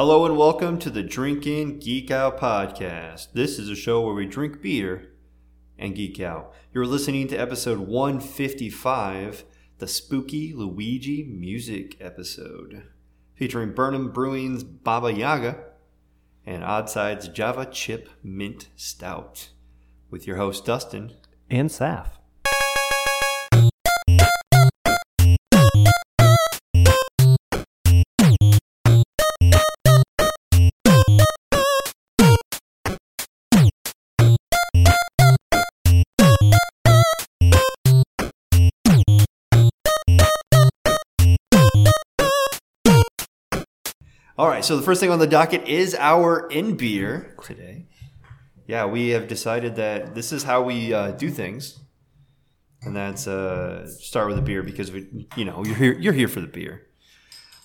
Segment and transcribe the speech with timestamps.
[0.00, 3.34] Hello and welcome to the Drink In Geek Out podcast.
[3.34, 5.10] This is a show where we drink beer
[5.78, 6.54] and geek out.
[6.72, 9.44] You're listening to episode 155,
[9.76, 12.84] the spooky Luigi music episode,
[13.34, 15.62] featuring Burn 'Em Brewing's Baba Yaga
[16.46, 19.50] and Oddside's Java Chip Mint Stout,
[20.10, 21.12] with your host Dustin.
[21.50, 22.19] and Saf.
[44.40, 47.84] All right, so the first thing on the docket is our in beer today.
[48.66, 51.78] Yeah, we have decided that this is how we uh, do things,
[52.80, 56.26] and that's uh, start with a beer because we, you know, you're here, you're here
[56.26, 56.86] for the beer.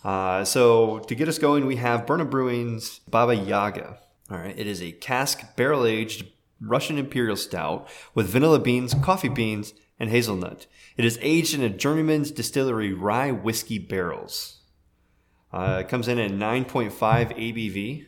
[0.03, 3.97] Uh, so to get us going, we have Burn 'Em Brewing's Baba Yaga.
[4.29, 6.27] All right, it is a cask barrel aged
[6.59, 10.67] Russian Imperial Stout with vanilla beans, coffee beans, and hazelnut.
[10.97, 14.54] It is aged in a journeyman's distillery rye whiskey barrels.
[15.51, 18.05] Uh, it comes in at 9.5 ABV.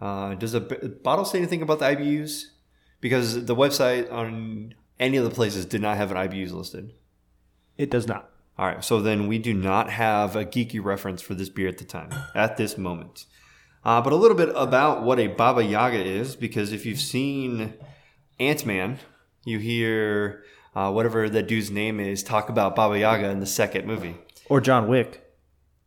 [0.00, 0.60] Uh, does the
[1.02, 2.46] bottle say anything about the IBUs?
[3.00, 6.94] Because the website on any of the places did not have an IBUs listed.
[7.76, 8.30] It does not.
[8.56, 11.78] All right, so then we do not have a geeky reference for this beer at
[11.78, 13.26] the time, at this moment.
[13.84, 17.74] Uh, but a little bit about what a Baba Yaga is, because if you've seen
[18.38, 18.98] Ant Man,
[19.44, 23.86] you hear uh, whatever that dude's name is talk about Baba Yaga in the second
[23.86, 24.16] movie.
[24.48, 25.23] Or John Wick.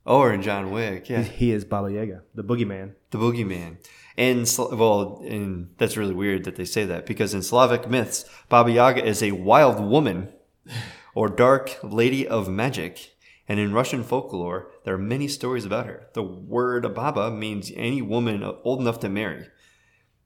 [0.07, 1.21] Oh, or in John Wick, yeah.
[1.21, 2.93] He is Baba Yaga, the boogeyman.
[3.11, 3.75] the boogeyman.
[4.17, 8.71] And well, and that's really weird that they say that because in Slavic myths, Baba
[8.71, 10.31] Yaga is a wild woman
[11.13, 13.15] or dark lady of magic.
[13.49, 16.07] And in Russian folklore, there are many stories about her.
[16.13, 19.47] The word Baba means any woman old enough to marry.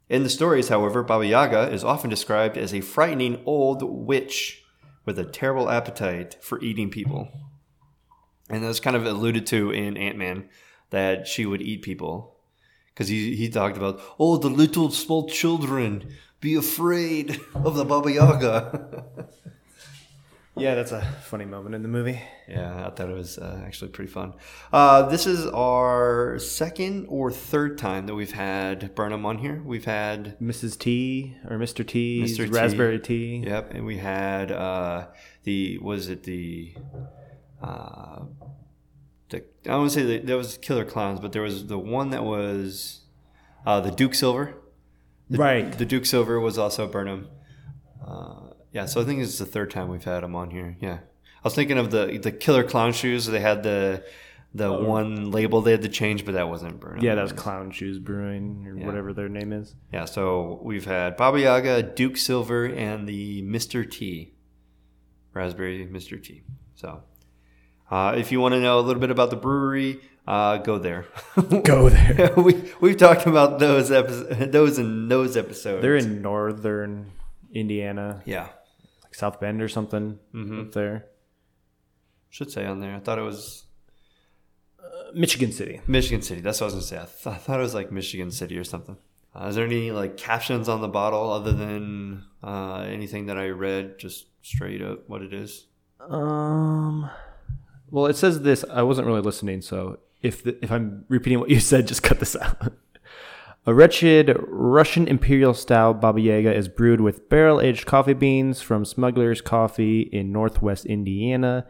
[0.09, 4.63] In the stories, however, Baba Yaga is often described as a frightening old witch
[5.05, 7.29] with a terrible appetite for eating people.
[8.51, 10.49] And that's kind of alluded to in Ant Man
[10.89, 12.35] that she would eat people
[12.93, 18.11] because he, he talked about oh the little small children be afraid of the baba
[18.11, 19.05] yaga
[20.53, 22.19] Yeah, that's a funny moment in the movie.
[22.47, 24.33] yeah i thought it was uh, actually pretty fun
[24.73, 29.61] uh, this is our second or third time that we've had burn 'em on here
[29.65, 30.77] we've had Mrs.
[30.77, 31.87] T or Mr.
[31.87, 32.45] T, Mr.
[32.45, 32.49] T.
[32.51, 33.43] raspberry tea.
[33.47, 35.07] yep and we had uh,
[35.45, 36.73] the was it the
[37.61, 38.23] uh,
[39.29, 41.77] the i don't want to say that there was killer clowns but there was the
[41.77, 43.01] one that was
[43.65, 44.55] uh, the duke silver
[45.29, 45.71] Right.
[45.71, 47.29] The Duke Silver was also Burn 'Em.
[48.05, 50.75] Uh, yeah, so I think it's the third time we've had him on here.
[50.81, 53.27] Yeah, I was thinking of the the Killer Clown shoes.
[53.27, 54.03] They had the
[54.53, 57.03] the one label they had to change, but that wasn't Burn 'Em.
[57.05, 58.85] yeah, that was Clown Shoes Brewing or Yeah.
[58.85, 59.73] whatever their name is.
[59.93, 60.03] yeah.
[60.03, 64.33] So we've had Baba Yaga, Duke Silver, and the Mister T,
[65.33, 66.43] Raspberry Mister T.
[66.75, 67.03] So.
[67.91, 71.05] Uh, if you want to know a little bit about the brewery, uh, go there.
[71.63, 72.31] Go there.
[72.37, 75.81] we we've talked about those episodes, those and those episodes.
[75.81, 77.11] They're in northern
[77.53, 78.47] Indiana, yeah.
[79.03, 80.67] like South Bend or something Mhm.
[80.67, 81.07] up there.
[82.29, 82.95] Should say on there.
[82.95, 83.65] I thought it was
[84.79, 85.81] Uh, Michigan City.
[85.87, 86.39] Michigan City.
[86.41, 86.97] That's what I was gonna say.
[86.97, 88.97] I, th- I thought it was like Michigan City or something.
[89.35, 93.49] Uh, is there any like captions on the bottle other than uh, anything that I
[93.49, 93.97] read?
[93.99, 95.65] Just straight up what it is.
[95.99, 97.09] Um,
[97.91, 98.65] well, it says this.
[98.71, 102.19] I wasn't really listening, so if the, if I'm repeating what you said, just cut
[102.19, 102.73] this out.
[103.67, 108.85] A wretched Russian imperial style Baba Yaga is brewed with barrel aged coffee beans from
[108.85, 111.67] Smuggler's Coffee in northwest Indiana,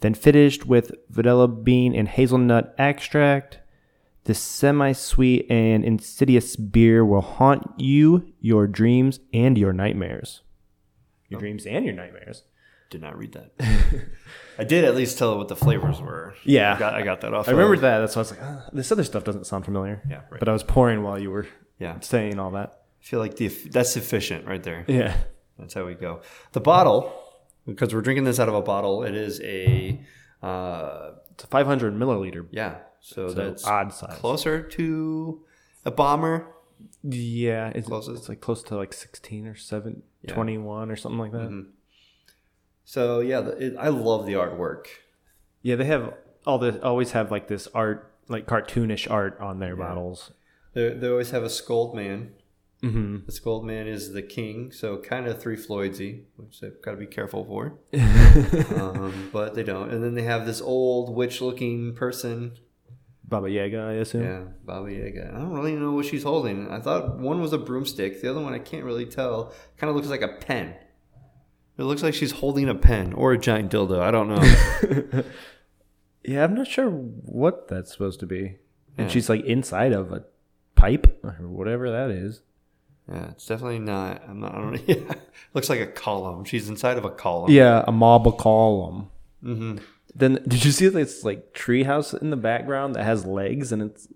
[0.00, 3.58] then finished with vanilla bean and hazelnut extract.
[4.24, 10.40] This semi sweet and insidious beer will haunt you, your dreams, and your nightmares.
[11.28, 11.40] Your oh.
[11.42, 12.44] dreams and your nightmares.
[12.94, 13.50] Did not read that.
[14.58, 16.34] I did at least tell what the flavors were.
[16.44, 16.76] Yeah.
[16.76, 17.48] I got, I got that off.
[17.48, 17.98] I remember of- that.
[17.98, 20.00] That's why I was like, "Ah, this other stuff doesn't sound familiar.
[20.08, 20.38] Yeah, right.
[20.38, 21.48] But I was pouring while you were
[21.80, 22.82] Yeah, saying all that.
[23.00, 24.84] I feel like the that's sufficient right there.
[24.86, 25.16] Yeah.
[25.58, 26.20] That's how we go.
[26.52, 27.12] The bottle,
[27.66, 29.02] because we're drinking this out of a bottle.
[29.02, 30.00] It is a
[30.40, 32.46] uh, It's a 500 milliliter.
[32.52, 32.76] yeah.
[33.00, 34.16] So, So that's odd size.
[34.20, 35.42] closer to
[35.84, 36.46] a bomber.
[37.02, 37.72] Yeah.
[37.74, 40.32] It's, it's like close to like 16 or 7, Yeah.
[40.34, 41.50] 21 or something like that.
[41.50, 41.66] Mhm.
[42.84, 44.86] So yeah, the, it, I love the artwork.
[45.62, 45.76] Yeah.
[45.76, 46.14] They have
[46.46, 50.32] all this, always have like this art, like cartoonish art on their bottles.
[50.74, 52.32] They, they always have a scold man.
[52.80, 56.92] hmm The scold man is the king, so kind of three Floydsy, which they've got
[56.92, 57.78] to be careful for.
[58.80, 59.90] um, but they don't.
[59.90, 62.58] And then they have this old witch-looking person
[63.26, 64.22] Baba Yaga, I assume.
[64.22, 65.32] Yeah, Baba Yaga.
[65.34, 66.70] I don't really know what she's holding.
[66.70, 68.20] I thought one was a broomstick.
[68.20, 69.52] The other one I can't really tell.
[69.78, 70.74] Kind of looks like a pen.
[71.76, 74.00] It looks like she's holding a pen or a giant dildo.
[74.00, 75.24] I don't know.
[76.26, 78.56] Yeah, I'm not sure what that's supposed to be.
[78.96, 79.08] And Yeah.
[79.08, 80.24] she's like inside of a
[80.74, 82.40] pipe or whatever that is.
[83.06, 84.22] yeah, it's definitely not.
[84.26, 84.54] I'm not.
[84.54, 84.80] I don't.
[84.88, 85.14] Yeah,
[85.52, 86.44] looks like a column.
[86.44, 87.50] She's inside of a column.
[87.50, 89.10] Yeah, a marble column.
[89.42, 89.76] hmm
[90.14, 94.08] Then did you see this like treehouse in the background that has legs and it's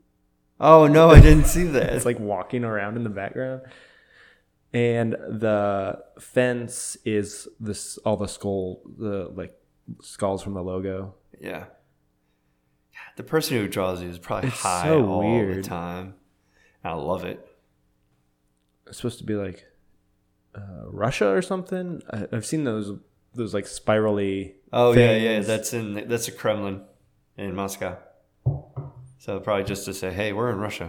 [0.60, 1.92] Oh no, I didn't see that.
[1.92, 3.60] it's like walking around in the background?
[4.72, 9.54] And the fence is this all the skull the like
[10.02, 11.14] skulls from the logo.
[11.40, 11.64] Yeah.
[13.16, 15.58] The person who draws these is probably It's high so all weird.
[15.64, 16.14] the time.
[16.84, 17.44] I love it.
[18.86, 19.64] It's supposed to be like
[20.54, 22.02] uh, Russia or something.
[22.10, 22.92] I, I've seen those
[23.34, 24.56] those like spirally.
[24.72, 25.40] Oh yeah, yeah.
[25.40, 26.82] That's in that's a Kremlin
[27.36, 27.96] in Moscow.
[29.18, 30.88] So probably just to say, hey, we're in Russia.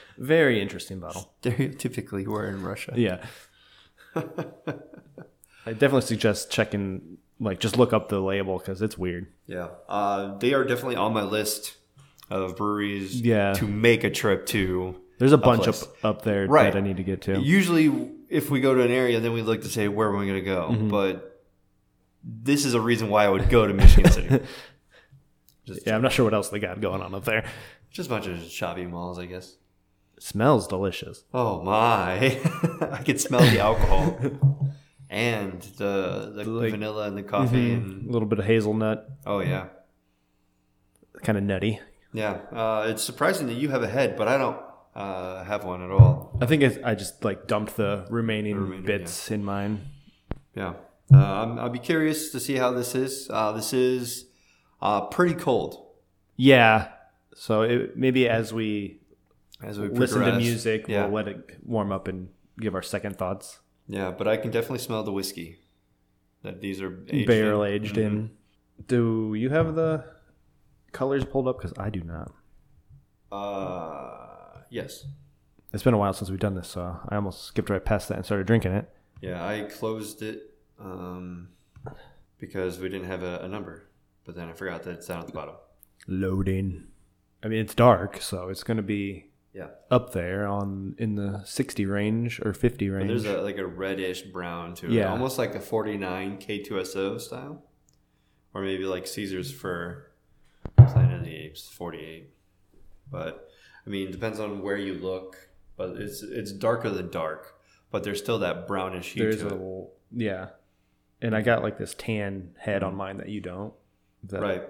[0.18, 1.34] Very interesting bottle.
[1.42, 2.94] Stereotypically, we're in Russia.
[2.96, 3.24] Yeah.
[4.16, 9.26] I definitely suggest checking, like, just look up the label because it's weird.
[9.46, 9.68] Yeah.
[9.88, 11.76] Uh, they are definitely on my list
[12.30, 13.52] of breweries Yeah.
[13.54, 15.00] to make a trip to.
[15.18, 16.72] There's a bunch up up there Right.
[16.72, 17.38] that I need to get to.
[17.38, 20.24] Usually, if we go to an area, then we look to say where am I
[20.24, 20.68] going to go.
[20.72, 20.88] Mm-hmm.
[20.88, 21.42] But
[22.24, 24.40] this is a reason why I would go to Michigan City.
[25.74, 27.44] Just, Yeah, I'm not sure what else they got going on up there.
[27.90, 29.56] just a bunch of shopping malls, I guess.
[30.18, 31.24] smells delicious.
[31.32, 32.38] Oh my!
[32.92, 34.16] I could smell the alcohol
[35.08, 39.40] and the the Like- vanilla and the coffee A and little bit of hazelnut, oh
[39.40, 39.66] yeah,
[41.22, 41.80] kind of nutty.
[42.12, 42.32] yeah.
[42.52, 44.58] Uh, it's surprising that you have a head, but I don't
[44.94, 46.36] uh, have one at all.
[46.40, 49.86] I think it's, I just like dumped the remaining, remaining, bits in mine.
[50.54, 50.74] Yeah,
[51.12, 53.28] uh, I'm, I'll be curious to see how this is.
[53.30, 54.26] Uh, this is
[54.82, 55.86] uh, pretty cold
[56.36, 56.88] Yeah.
[57.34, 59.00] So it, maybe as we
[59.62, 62.28] as we listen to music, Yeah, we'll let it warm up and
[62.58, 63.60] give our second thoughts.
[63.88, 65.58] yeah, but I can definitely smell the whiskey
[66.42, 67.72] that these are aged Barrel in.
[67.72, 68.06] aged Mhm.
[68.06, 68.30] in.
[68.86, 70.04] Do you have the
[70.92, 71.58] colors pulled up?
[71.58, 72.32] Because I do not.
[73.30, 75.04] Uh, yes.
[75.72, 78.16] It's been a while since we've done this, so I almost skipped right past that
[78.16, 78.88] and started drinking it.
[79.20, 81.50] Yeah, I closed it um,
[82.38, 83.84] because we didn't have a, a number,
[84.30, 85.56] but then I forgot that it's down at the bottom.
[86.06, 86.86] Loading.
[87.42, 91.42] I mean, it's dark, so it's going to be Yeah, up there on in the
[91.44, 93.08] 60 range or 50 but range.
[93.08, 95.10] there's a like a reddish brown to it, Yeah.
[95.10, 97.64] almost like a 49 K2SO style,
[98.54, 100.12] or maybe like Caesar's for
[100.76, 102.30] Planet of the Apes 48.
[103.10, 103.48] But
[103.84, 105.48] I mean, it depends on where you look.
[105.76, 107.54] But it's it's darker than dark,
[107.90, 109.52] but there's still that brownish hue there's to a it.
[109.52, 110.50] little, yeah.
[111.22, 113.72] And I got like this tan head on mine that you don't.
[114.24, 114.62] That- Right,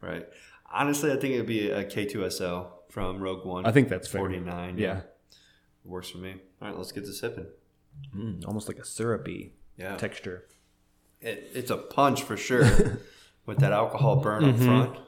[0.00, 0.28] right.
[0.72, 3.64] Honestly, I think it'd be a K2SO from Rogue One.
[3.66, 4.20] I think that's fair.
[4.20, 4.78] 49.
[4.78, 5.02] Yeah.
[5.84, 6.34] Works for me.
[6.60, 7.46] All right, let's get to sipping.
[8.14, 9.96] Mm, almost like a syrupy Yeah.
[9.96, 10.46] texture.
[11.20, 12.64] It, it's a punch for sure
[13.46, 14.98] with that alcohol burn up front.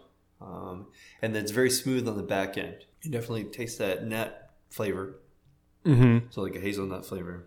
[0.40, 0.86] Um,
[1.20, 2.76] and it's very smooth on the back end.
[3.02, 5.16] You definitely taste that nut flavor.
[5.84, 6.26] Mm-hmm.
[6.30, 7.46] So like a hazelnut flavor.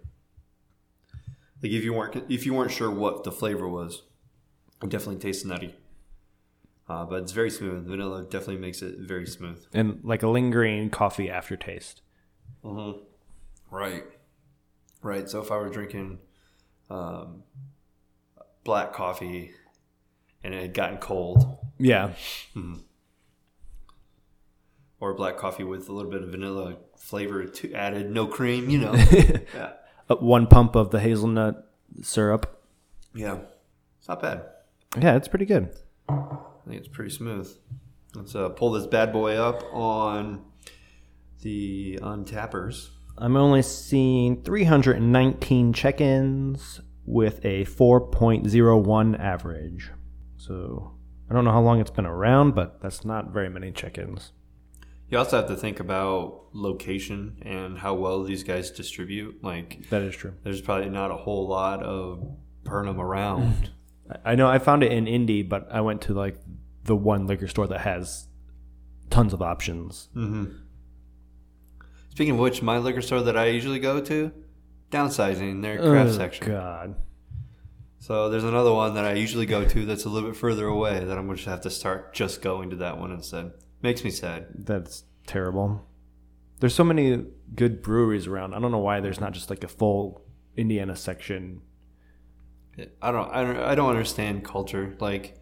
[1.63, 4.03] Like if you weren't if you weren't sure what the flavor was,
[4.83, 5.75] it definitely tastes nutty.
[6.89, 7.85] Uh, but it's very smooth.
[7.87, 9.63] Vanilla definitely makes it very smooth.
[9.73, 12.01] And like a lingering coffee aftertaste.
[12.65, 12.99] Mm-hmm.
[13.73, 14.03] Right.
[15.01, 15.29] Right.
[15.29, 16.19] So if I were drinking
[16.89, 17.43] um,
[18.63, 19.51] black coffee
[20.43, 22.11] and it had gotten cold, Yeah.
[24.99, 28.79] or black coffee with a little bit of vanilla flavor to added, no cream, you
[28.79, 28.93] know.
[29.55, 29.73] yeah.
[30.09, 31.67] Uh, one pump of the hazelnut
[32.01, 32.61] syrup.
[33.15, 33.39] Yeah.
[33.99, 34.43] It's not bad.
[34.99, 35.73] Yeah, it's pretty good.
[36.65, 37.49] I think it's pretty smooth.
[38.15, 40.43] Let's uh, pull this bad boy up on
[41.41, 42.91] the untappers.
[43.17, 49.91] I'm only seeing 319 check ins with a 4.01 average.
[50.37, 50.93] So
[51.29, 54.31] I don't know how long it's been around, but that's not very many check ins.
[55.09, 59.43] You also have to think about location and how well these guys distribute.
[59.43, 60.33] Like, That is true.
[60.43, 62.23] there's probably not a whole lot of
[62.63, 63.71] Burn 'Em around.
[64.09, 66.37] I- I know I found it in Indy, but I went to like
[66.85, 68.27] the one liquor store that has
[69.09, 70.09] tons of options.
[70.13, 70.45] hmm
[72.09, 74.31] Speaking of which, my liquor store that I usually go to,
[74.91, 76.47] downsizing their craft Oh, section.
[76.47, 76.95] God.
[77.99, 81.03] So there's another one that I usually go to that's a little bit further away
[81.05, 83.51] that I'm going to have to start just going to that one instead.
[83.81, 84.47] Makes me sad.
[84.55, 85.87] That's terrible.
[86.59, 88.53] There's so many good breweries around.
[88.53, 90.23] I don't know why there's not just like a full
[90.57, 91.61] Indiana section.
[93.01, 94.95] I don't, I don't, I don't understand culture.
[94.99, 95.37] Like,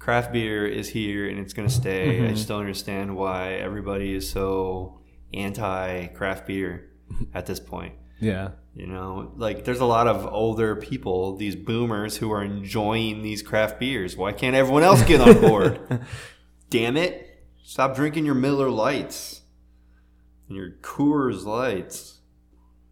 [0.00, 2.08] craft beer is here and it's going to stay.
[2.08, 2.34] I mm-hmm.
[2.34, 4.98] just don't understand why everybody is so
[5.32, 6.90] anti craft beer
[7.34, 7.94] at this point.
[8.18, 8.50] Yeah.
[8.74, 13.42] You know, like there's a lot of older people, these boomers, who are enjoying these
[13.42, 14.16] craft beers.
[14.16, 16.06] Why can't everyone else get on board?
[16.70, 17.44] Damn it!
[17.64, 19.42] Stop drinking your Miller Lights
[20.46, 22.20] and your Coors Lights.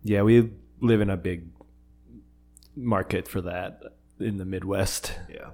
[0.03, 0.51] Yeah, we
[0.81, 1.49] live in a big
[2.75, 3.81] market for that
[4.19, 5.15] in the Midwest.
[5.33, 5.51] Yeah.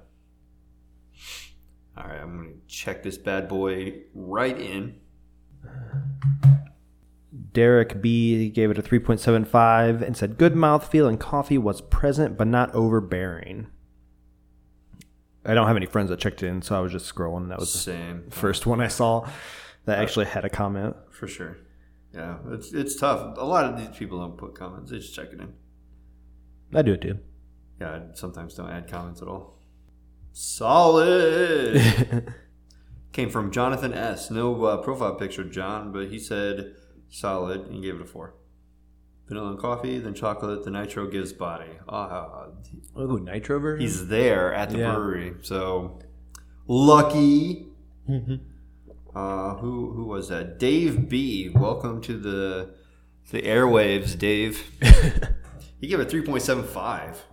[1.97, 4.99] All right, I'm gonna check this bad boy right in.
[7.53, 12.47] Derek B gave it a 3.75 and said good mouthfeel and coffee was present but
[12.47, 13.67] not overbearing.
[15.45, 17.49] I don't have any friends that checked in, so I was just scrolling.
[17.49, 19.29] That was the Same first one I saw
[19.85, 20.95] that uh, actually had a comment.
[21.11, 21.57] for sure.
[22.13, 23.37] Yeah, it's it's tough.
[23.37, 25.53] A lot of these people don't put comments; they just check it in.
[26.73, 27.19] I do it too.
[27.79, 29.54] Yeah, I sometimes don't add comments at all.
[30.37, 32.33] Solid.
[33.13, 34.29] Came from Jonathan S.
[34.29, 36.75] No uh, profile picture, John, but he said
[37.09, 38.35] solid and gave it a four.
[39.29, 40.65] Vanilla and coffee, then chocolate.
[40.65, 41.69] The nitro gives body.
[41.87, 42.47] Ah,
[42.97, 43.79] Oh, nitro version.
[43.81, 44.93] he's there at the Yeah.
[44.95, 45.99] brewery, so
[46.67, 47.67] lucky.
[49.15, 50.59] Uh, who who was that?
[50.59, 51.47] Dave B.
[51.47, 52.75] Welcome to the
[53.31, 54.61] the airwaves, Dave.
[55.79, 57.23] he gave it three point seven five.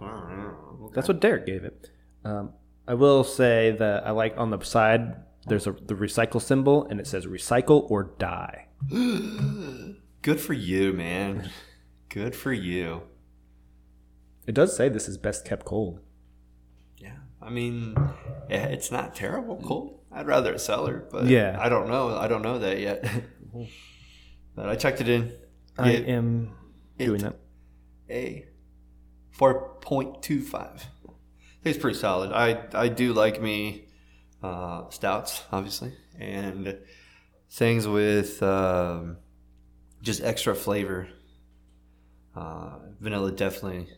[0.95, 1.91] That's what Derek gave it.
[2.25, 2.53] Um,
[2.87, 7.01] I will say that I like on the side there's a the recycle symbol and
[7.01, 8.67] it says recycle or die.
[10.23, 11.51] Good for you, man.
[12.09, 13.03] Good for you.
[14.47, 16.01] It does say this is best kept cold.
[16.99, 17.95] Yeah, I mean,
[18.49, 20.01] yeah, it's not terrible cold.
[20.13, 21.57] I'd rather a cellar, but Yeah.
[21.59, 22.17] I don't know.
[22.17, 23.05] I don't know that yet.
[24.55, 25.33] but I checked it in.
[25.79, 26.53] I It- am
[26.99, 27.37] doing it- that.
[28.11, 28.47] a
[29.37, 30.53] 4.25.
[30.55, 30.92] I think
[31.65, 32.33] it's pretty solid.
[32.33, 33.87] I, I do like me
[34.43, 36.79] uh, stouts, obviously, and
[37.51, 39.19] things with um,
[40.03, 41.09] just extra flavor.
[42.35, 43.89] Uh, vanilla definitely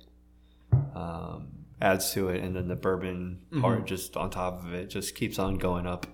[0.95, 1.49] um,
[1.81, 5.39] adds to it, and then the bourbon part just on top of it just keeps
[5.39, 6.07] on going up.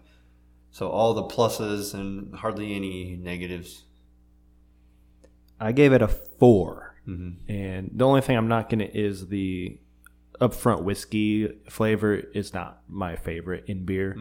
[0.70, 3.84] So all the pluses and hardly any negatives.
[5.58, 7.36] I gave it a 4 Mhm.
[7.48, 9.78] and the only thing I'm not gonna is the
[10.40, 14.16] upfront whiskey flavor is not my favorite in beer.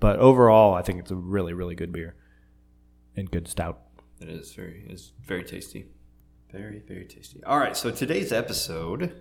[0.00, 2.16] But overall, I think it's a really, really good beer
[3.16, 3.80] and good stout.
[4.20, 5.86] It is very it's very tasty.
[6.50, 7.42] Very, very tasty.
[7.44, 9.14] All right, so today's episode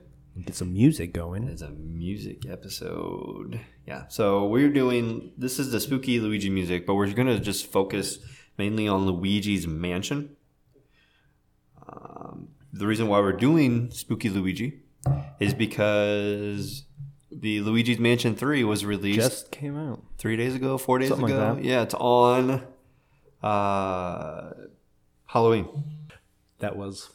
[0.46, 1.48] Get some music going.
[1.50, 3.60] is a music episode.
[3.86, 4.08] Yeah.
[4.08, 8.20] So we're doing this is the spooky Luigi music, but we're gonna just focus
[8.58, 10.36] mainly on Luigi's mansion.
[11.88, 14.81] Um, the reason why we're doing spooky Luigi
[15.39, 16.84] is because
[17.31, 20.03] the Luigi's Mansion 3 was released Just came out.
[20.17, 21.55] three days ago, four days Something like ago.
[21.55, 21.63] that.
[21.63, 22.62] Yeah, it's on
[23.41, 24.51] uh,
[25.27, 25.67] Halloween.
[26.60, 27.10] That was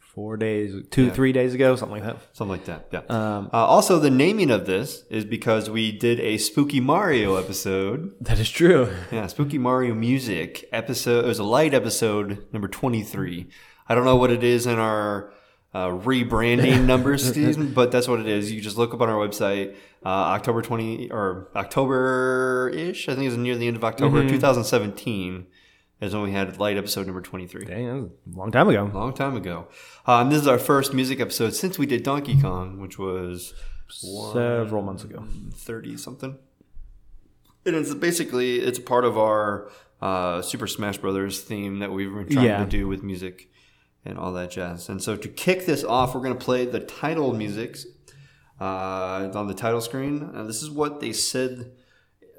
[0.00, 1.12] four days, two, Yeah.
[1.12, 2.16] three days ago, something like that.
[2.32, 2.88] Something like that.
[2.90, 3.02] Yeah.
[3.08, 8.12] Um, Uh, also, the naming of this is because we did a Spooky Mario episode.
[8.20, 8.88] that is true.
[9.12, 11.24] Yeah, Spooky Mario music episode.
[11.24, 13.46] It was a light episode number 23.
[13.88, 15.32] I don't know what it is in our
[15.74, 18.50] uh, rebranding number scheme, but that's what it is.
[18.52, 23.08] You just look up on our website, uh, October 20 or October ish.
[23.08, 25.46] I think it was near the end of October 2017
[26.00, 27.64] is when we had light episode number 23.
[27.64, 28.90] Dang, that was a long time ago.
[28.94, 29.66] long time ago.
[30.06, 33.52] Um, this is our first music episode since we did Donkey Kong, which was
[33.90, 35.24] Several months ago.
[35.54, 36.36] thirty something.
[37.64, 39.70] And it's basically it's a part of our
[40.00, 42.64] uh, Super Smash Brothers theme that we've been trying Yeah.
[42.64, 43.50] to do with music
[44.08, 44.88] and all that jazz.
[44.88, 47.78] And so to kick this off, we're going to play the title music
[48.60, 50.30] uh, on the title screen.
[50.34, 51.72] And this is what they said,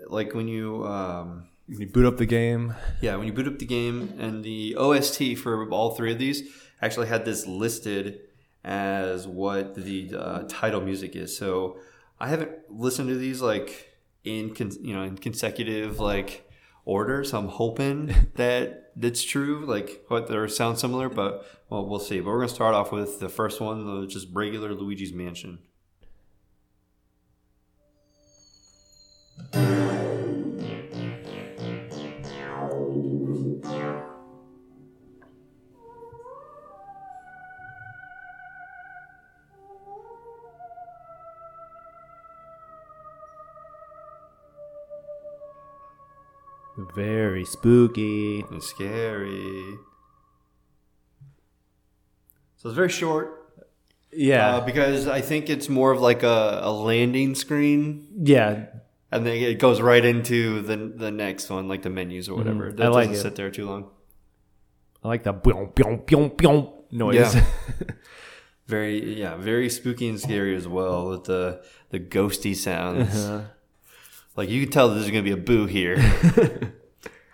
[0.08, 0.86] like when you.
[0.86, 2.74] Um, when You boot up the game.
[3.00, 6.50] yeah, when you boot up the game and the OST for all three of these
[6.82, 8.22] actually had this listed
[8.64, 11.38] as what the uh, title music is.
[11.38, 11.78] So
[12.20, 16.49] I haven't listened to these like in con- you know in consecutive like
[16.90, 17.24] order.
[17.24, 19.66] So I'm hoping that that's true.
[19.66, 22.20] Like what they're sound similar, but well, we'll see.
[22.20, 25.60] But we're gonna start off with the first one, the just regular Luigi's Mansion.
[46.96, 48.44] Very spooky.
[48.50, 49.76] and scary.
[52.58, 53.36] So it's very short.
[54.12, 54.56] Yeah.
[54.58, 58.08] Uh, because I think it's more of like a, a landing screen.
[58.24, 58.66] yeah.
[59.12, 62.72] and then it goes right into the the next one, like the menus or whatever.
[62.72, 62.78] Mhm.
[62.78, 63.30] That I like doesn't it.
[63.30, 63.90] sit there too long.
[65.04, 67.34] I like the boom, boom, boom, boom noise.
[67.36, 67.46] Yeah.
[68.68, 73.16] Very yeah, very spooky and scary as well with the the ghosty sounds.
[73.26, 73.42] Uh-huh.
[74.36, 75.98] Like you can tell there's going to be a boo here.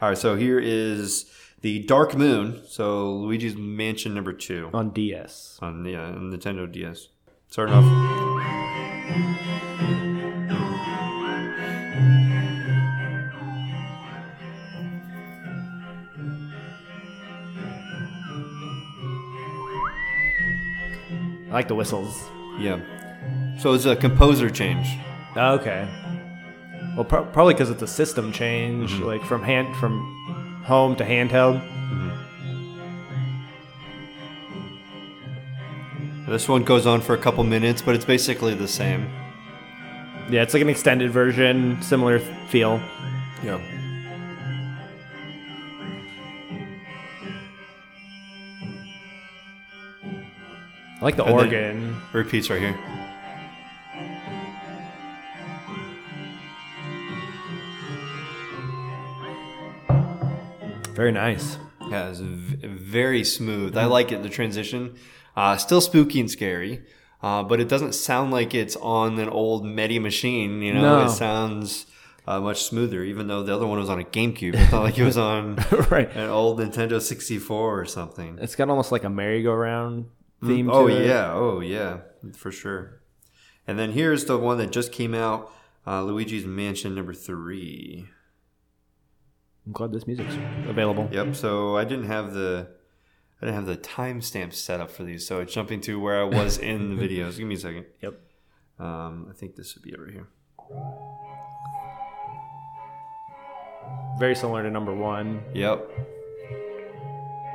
[0.02, 1.26] All right, so here is
[1.62, 2.62] the Dark Moon.
[2.68, 5.58] So Luigi's Mansion number two On DS.
[5.62, 7.08] on yeah on Nintendo DS.
[7.50, 7.86] Starting off.
[21.50, 22.30] I like the whistles.
[22.60, 22.80] Yeah.
[23.60, 24.88] So it's a composer change.
[25.38, 25.88] Okay.
[26.96, 29.04] Well, pro- probably because it's a system change, mm-hmm.
[29.04, 31.62] like from hand from home to handheld.
[31.62, 32.26] Mm-hmm.
[36.32, 39.10] This one goes on for a couple minutes, but it's basically the same.
[40.30, 42.82] Yeah, it's like an extended version, similar feel.
[43.44, 43.60] Yeah.
[51.00, 52.02] I like the And organ.
[52.14, 52.95] Repeats right here.
[61.06, 61.60] Very nice.
[61.88, 63.78] Yeah, it's v- very smooth.
[63.78, 64.24] I like it.
[64.24, 64.96] The transition,
[65.36, 66.82] uh, still spooky and scary,
[67.22, 70.64] uh, but it doesn't sound like it's on an old MIDI machine.
[70.64, 71.06] You know, No.
[71.06, 71.86] it sounds
[72.26, 73.04] uh, much smoother.
[73.04, 75.58] Even though the other one was on a GameCube, it's not like it was on
[75.92, 76.10] right.
[76.16, 78.40] an old Nintendo 64 or something.
[78.42, 80.06] It's got almost like a merry-go-round
[80.44, 80.72] theme.
[80.72, 81.06] oh to it.
[81.06, 81.98] yeah, oh yeah,
[82.34, 83.00] for sure.
[83.68, 85.52] And then here's the one that just came out,
[85.86, 88.10] uh, Luigi's Mansion number three.
[89.66, 90.36] I'm glad this music's
[90.68, 91.10] available.
[91.12, 91.36] Yep.
[91.36, 92.68] So I didn't have the
[93.42, 96.24] I didn't have the timestamps set up for these, so it's jumping to where I
[96.24, 97.38] was in the videos.
[97.38, 97.86] Give me a second.
[98.02, 98.20] Yep.
[98.80, 100.28] Um, I think this would be over here.
[104.20, 105.42] Very similar to number one.
[105.54, 105.90] Yep.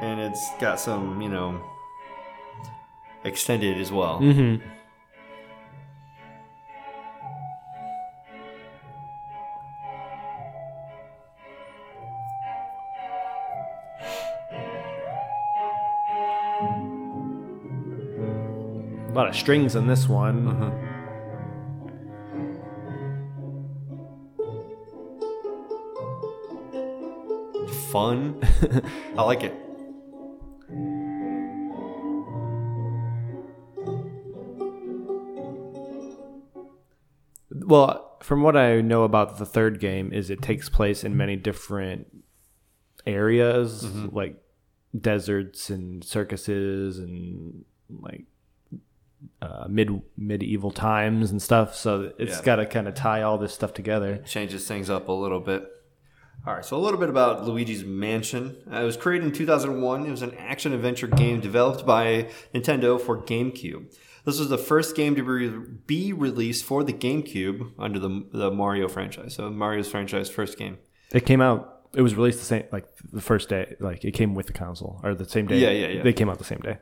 [0.00, 1.62] And it's got some, you know,
[3.24, 4.20] extended as well.
[4.20, 4.66] Mm-hmm.
[19.30, 20.48] Of strings in this one.
[20.48, 20.70] Uh-huh.
[27.90, 28.38] Fun.
[29.16, 29.54] I like it.
[37.50, 41.36] Well, from what I know about the third game, is it takes place in many
[41.36, 42.06] different
[43.06, 44.14] areas, Mm-hmm.
[44.14, 44.36] like
[44.98, 48.24] deserts and circuses and like
[49.42, 51.74] uh, mid medieval times and stuff.
[51.74, 52.44] So it's Yeah.
[52.44, 54.18] got to kind of tie all this stuff together.
[54.26, 55.66] changes things up a little bit.
[56.46, 58.56] All right, so a little bit about Luigi's Mansion.
[58.72, 60.06] Uh, it was created in 2001.
[60.06, 63.94] It was an action adventure game developed by Nintendo for GameCube.
[64.24, 65.22] This was the first game to
[65.86, 69.34] be, be released for the GameCube under the, the Mario franchise.
[69.34, 70.78] So Mario's franchise first game.
[71.12, 71.82] It came out.
[71.94, 73.76] It was released the same, like the first day.
[73.78, 75.58] Like it came with the console or the same day.
[75.58, 76.02] Yeah, yeah, yeah.
[76.02, 76.78] They came out the same day.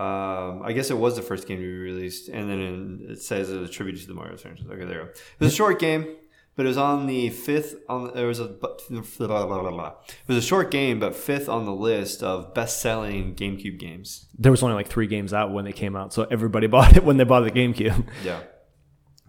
[0.00, 3.20] Um, I guess it was the first game to be released, and then in, it
[3.20, 4.64] says it was attributed to the Mario franchise.
[4.66, 5.10] Okay, there you go.
[5.10, 6.16] It was a short game,
[6.56, 7.74] but it was on the fifth.
[7.86, 8.72] On there was a blah,
[9.18, 9.92] blah, blah.
[10.08, 14.26] It was a short game, but fifth on the list of best-selling GameCube games.
[14.38, 17.04] There was only like three games out when they came out, so everybody bought it
[17.04, 18.06] when they bought the GameCube.
[18.24, 18.40] Yeah.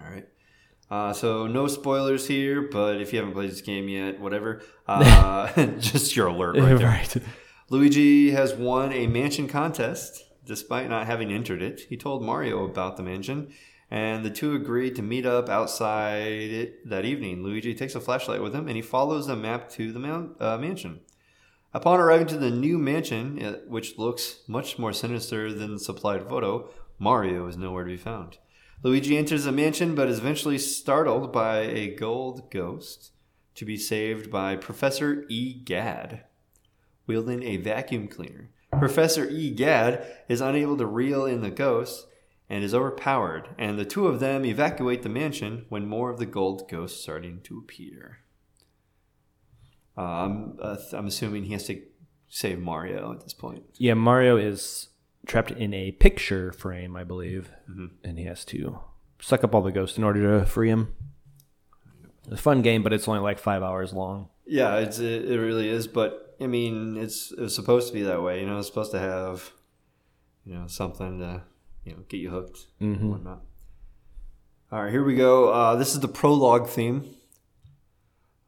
[0.01, 0.27] All right.
[0.89, 5.51] Uh, so no spoilers here, but if you haven't played this game yet, whatever, uh,
[5.79, 6.87] just your alert right there.
[6.87, 7.17] right.
[7.69, 11.81] Luigi has won a mansion contest despite not having entered it.
[11.89, 13.51] He told Mario about the mansion,
[13.89, 17.43] and the two agreed to meet up outside it that evening.
[17.43, 21.01] Luigi takes a flashlight with him, and he follows the map to the uh, mansion.
[21.73, 26.27] Upon arriving to the new mansion, uh, which looks much more sinister than the supplied
[26.27, 28.37] photo, Mario is nowhere to be found.
[28.83, 33.11] Luigi enters the mansion, but is eventually startled by a gold ghost
[33.55, 35.53] to be saved by Professor E.
[35.53, 36.23] Gadd
[37.07, 38.49] wielding a vacuum cleaner.
[38.79, 39.51] Professor E.
[39.51, 42.05] Gadd is unable to reel in the ghosts
[42.49, 46.25] and is overpowered, and the two of them evacuate the mansion when more of the
[46.25, 48.19] gold ghosts starting to appear.
[49.95, 51.81] Um, uh, I'm assuming he has to
[52.27, 53.63] save Mario at this point.
[53.77, 54.89] Yeah, Mario is
[55.25, 57.51] trapped in a picture frame, I believe,
[58.03, 58.79] and he has to
[59.21, 60.93] suck up all the ghosts in order to free him.
[62.23, 64.29] It's a fun game, but it's only like five hours long.
[64.45, 68.01] Yeah, it's, it, it really is, but I mean, it's it was supposed to be
[68.01, 68.39] that way.
[68.39, 69.51] You know, it's supposed to have,
[70.43, 71.43] you know, something to,
[71.85, 73.41] you know, get you hooked and whatnot.
[74.71, 75.49] All right, here we go.
[75.49, 77.05] Uh, this is the prologue theme.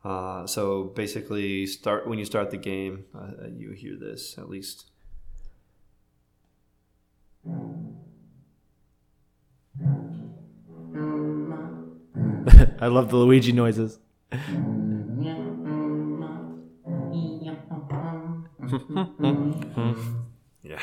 [0.03, 4.86] Uh, so basically, start when you start the game, uh, you hear this at least.
[12.79, 13.99] I love the Luigi noises.
[20.63, 20.80] Yeah.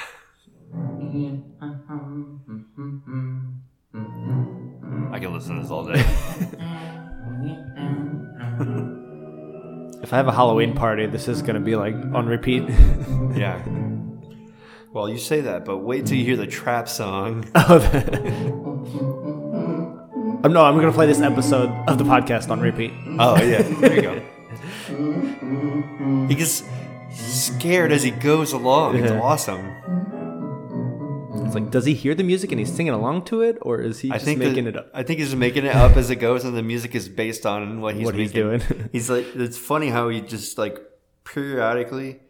[5.13, 6.05] I can listen to this all day.
[10.03, 12.65] If I have a Halloween party, this is gonna be like on repeat.
[13.35, 13.63] yeah.
[14.93, 17.45] Well, you say that, but wait till you hear the trap song.
[20.43, 22.93] Um, no, I'm gonna play this episode of the podcast on repeat.
[23.19, 24.23] Oh yeah, there you go.
[26.29, 26.63] He gets
[27.45, 28.97] scared as he goes along.
[28.97, 29.21] It's Yeah.
[29.21, 29.65] awesome.
[31.45, 34.01] It's like, does he hear the music and he's singing along to it, or is
[34.01, 34.91] he I just think making that- it up?
[34.95, 37.81] I think he's making it up as it goes, and the music is based on
[37.81, 38.59] what he's What he's making.
[38.69, 38.89] doing.
[38.93, 40.79] He's like, it's funny how he just like
[41.25, 42.21] periodically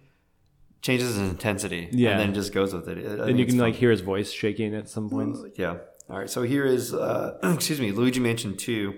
[0.83, 2.11] changes his intensity, Yeah.
[2.13, 2.99] and then just goes with it.
[2.99, 5.41] I think And you it's can like hear his voice shaking at some points.
[5.57, 5.77] yeah.
[6.09, 8.95] All right, so here is, uh, excuse me, Luigi Mansion Two.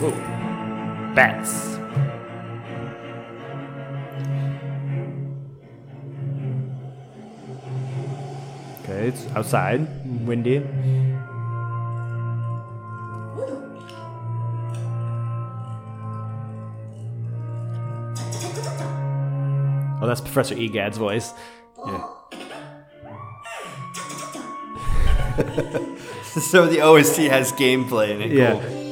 [0.00, 0.10] Whoa.
[1.14, 1.71] Bats.
[9.02, 9.86] It's outside,
[10.26, 10.62] windy.
[20.00, 21.32] Oh, that's Professor Egad's voice.
[21.86, 22.08] Yeah.
[26.40, 28.32] so the OST has gameplay in it.
[28.32, 28.60] Yeah.
[28.60, 28.82] Cool.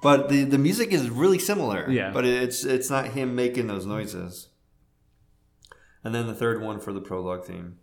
[0.00, 1.90] But the, the music is really similar.
[1.90, 2.12] Yeah.
[2.12, 4.48] But it's it's not him making those noises.
[6.04, 7.78] And then the third one for the prologue theme.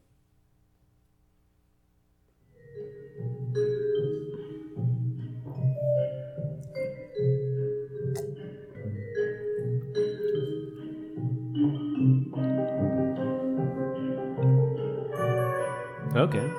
[16.16, 16.50] Okay.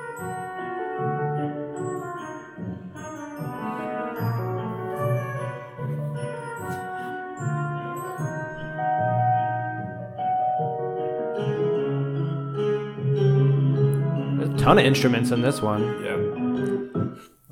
[14.37, 16.05] There's a ton of instruments in this one.
[16.05, 16.16] Yeah.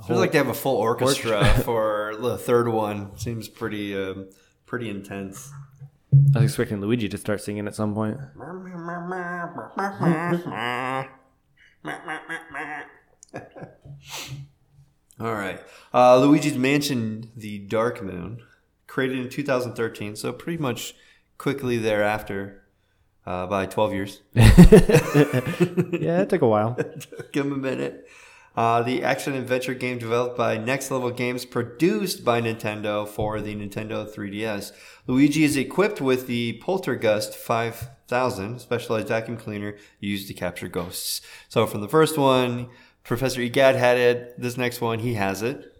[0.06, 3.16] Feels like they have a full orchestra for the third one.
[3.16, 4.28] Seems pretty um,
[4.66, 5.50] pretty intense.
[6.36, 8.18] I was expecting Luigi to start singing at some point.
[15.24, 15.58] All right.
[15.94, 18.42] Uh, Luigi's Mansion: The Dark Moon,
[18.86, 20.94] created in 2013, so pretty much
[21.38, 22.62] quickly thereafter,
[23.24, 24.20] uh, by 12 years.
[24.34, 26.76] Yeah, it took a while.
[27.32, 28.06] Give him a minute.
[28.54, 33.54] Uh, the action adventure game developed by Next Level Games, produced by Nintendo for the
[33.54, 34.72] Nintendo 3DS.
[35.06, 41.22] Luigi is equipped with the Poltergust 5000 specialized vacuum cleaner used to capture ghosts.
[41.48, 42.68] So from the first one,
[43.04, 44.40] Professor Egad had it.
[44.40, 45.70] This next one, he has it.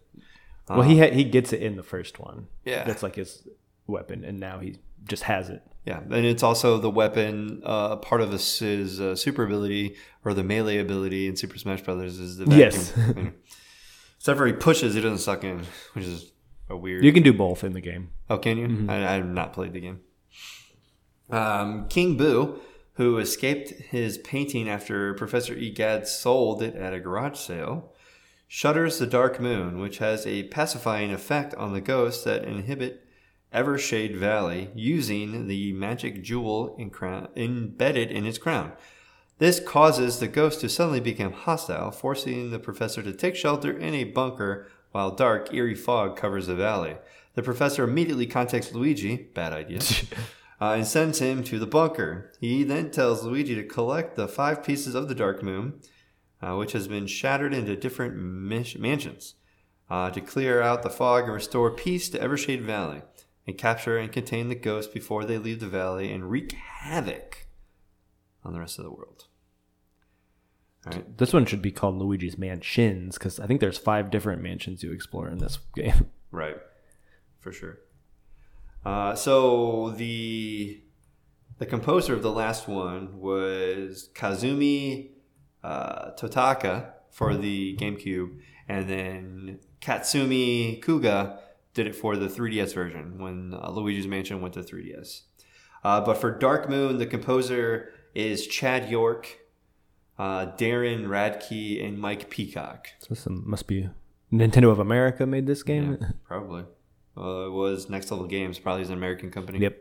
[0.69, 2.47] Well, he ha- he gets it in the first one.
[2.65, 2.85] Yeah.
[2.85, 3.47] that's like his
[3.87, 5.63] weapon, and now he just has it.
[5.85, 7.61] Yeah, and it's also the weapon.
[7.65, 11.83] Uh, part of his, his uh, super ability or the melee ability in Super Smash
[11.83, 12.61] Brothers is the vacuum.
[12.61, 12.93] Yes.
[13.13, 13.35] cleaner.
[14.17, 16.33] Except for he pushes, he doesn't suck in, which is
[16.71, 17.05] a weird.
[17.05, 18.11] You can do both in the game.
[18.31, 18.87] Oh, can you?
[18.89, 20.01] I, I have not played the game.
[21.31, 22.61] Um, King Boo,
[22.95, 27.93] who escaped his painting after Professor Egad sold it at a garage sale,
[28.47, 33.05] shutters the dark moon, which has a pacifying effect on the ghosts that inhibit
[33.53, 38.73] Evershade Valley using the magic jewel in crown, embedded in its crown.
[39.39, 43.95] This causes the ghost to suddenly become hostile, forcing the professor to take shelter in
[43.95, 46.97] a bunker while dark, eerie fog covers the valley.
[47.35, 49.81] The professor immediately contacts Luigi, bad idea,
[50.61, 52.33] uh, and sends him to the bunker.
[52.41, 55.81] He then tells Luigi to collect the five pieces of the Dark Moon,
[56.41, 59.35] uh, which has been shattered into different mis- mansions,
[59.91, 63.03] uh, to clear out the fog and restore peace to Evershade Valley,
[63.47, 67.47] and capture and contain the ghosts before they leave the valley and wreak havoc
[68.45, 69.27] on the rest of the world.
[70.87, 71.17] All right.
[71.17, 74.93] This one should be called Luigi's Mansions because I think there's five different mansions you
[74.93, 76.11] explore in this game.
[76.31, 76.57] Right,
[77.41, 77.79] for sure.
[78.85, 80.81] Uh, so the
[81.59, 85.11] the composer of the last one was Kazumi
[85.63, 91.39] uh, Totaka for the GameCube, and then Katsumi Kuga
[91.75, 95.23] did it for the 3DS version when uh, Luigi's Mansion went to 3DS.
[95.83, 99.39] Uh, but for Dark Moon, the composer is Chad York,
[100.19, 102.89] uh, Darren Radke, and Mike Peacock.
[103.01, 103.89] So this must be
[104.33, 105.99] Nintendo of America made this game.
[106.01, 106.65] Yeah, probably.
[107.17, 108.59] It was Next Level Games.
[108.59, 109.61] Probably is an American company.
[109.61, 109.79] Yep.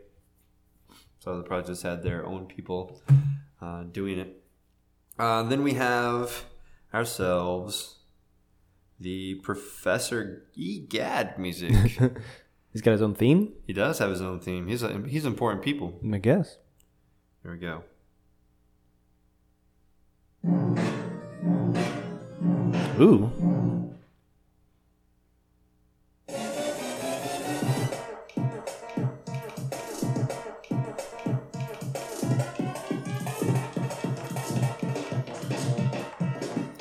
[1.18, 3.00] So they probably just had their own people
[3.60, 4.42] uh, doing it.
[5.18, 6.44] Uh, then we have
[6.92, 7.98] ourselves
[9.00, 11.72] the Professor Egad music.
[12.72, 14.66] He's got his own theme, he does have his own theme.
[14.66, 15.94] He's a, he's important people.
[16.12, 16.58] I guess.
[17.44, 17.84] Here we go.
[23.00, 23.63] Ooh.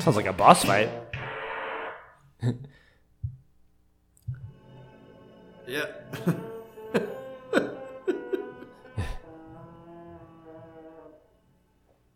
[0.03, 0.89] Sounds like a boss fight.
[5.65, 5.85] Yeah.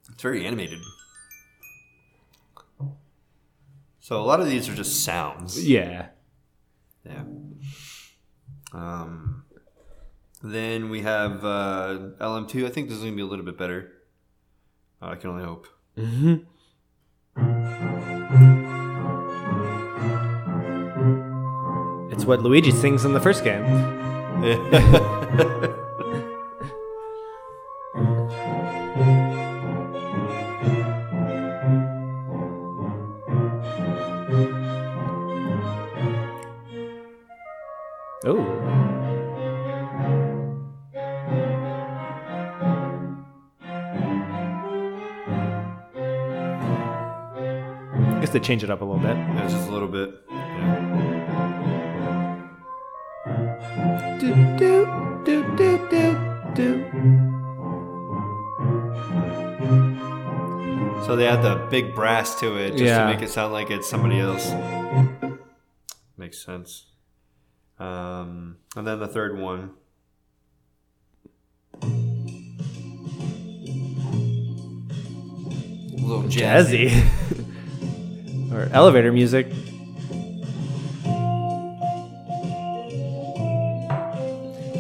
[0.10, 0.80] it's very animated.
[4.02, 5.66] So a lot of these are just sounds.
[5.66, 6.08] Yeah.
[7.06, 7.24] Yeah.
[8.74, 9.46] Um,
[10.44, 12.66] then we have uh, LM2.
[12.66, 13.94] I think this is going to be a little bit better.
[15.02, 15.68] Uh, I can only hope.
[22.12, 23.64] It's what Luigi sings in the first game.
[48.48, 49.18] change it up a little bit.
[49.18, 50.10] Yeah, just a little bit.
[50.32, 50.78] Yeah.
[54.22, 54.88] Do, do,
[55.26, 56.18] do, do, do,
[56.56, 56.86] do.
[61.06, 63.00] So they add the big brass to it just Yeah.
[63.06, 64.50] to make it sound like it's somebody else.
[66.16, 66.86] Makes sense.
[67.80, 69.72] Um, and then the third one.
[71.84, 71.86] A
[76.00, 76.88] little jazzy.
[76.90, 77.44] Jazzy.
[78.52, 79.48] or elevator music.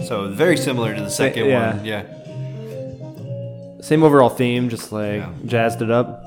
[0.07, 1.75] So very similar to the second yeah.
[1.75, 1.85] one.
[1.85, 2.03] Yeah.
[3.81, 5.29] Same overall theme, just like Yeah.
[5.45, 6.23] jazzed it up.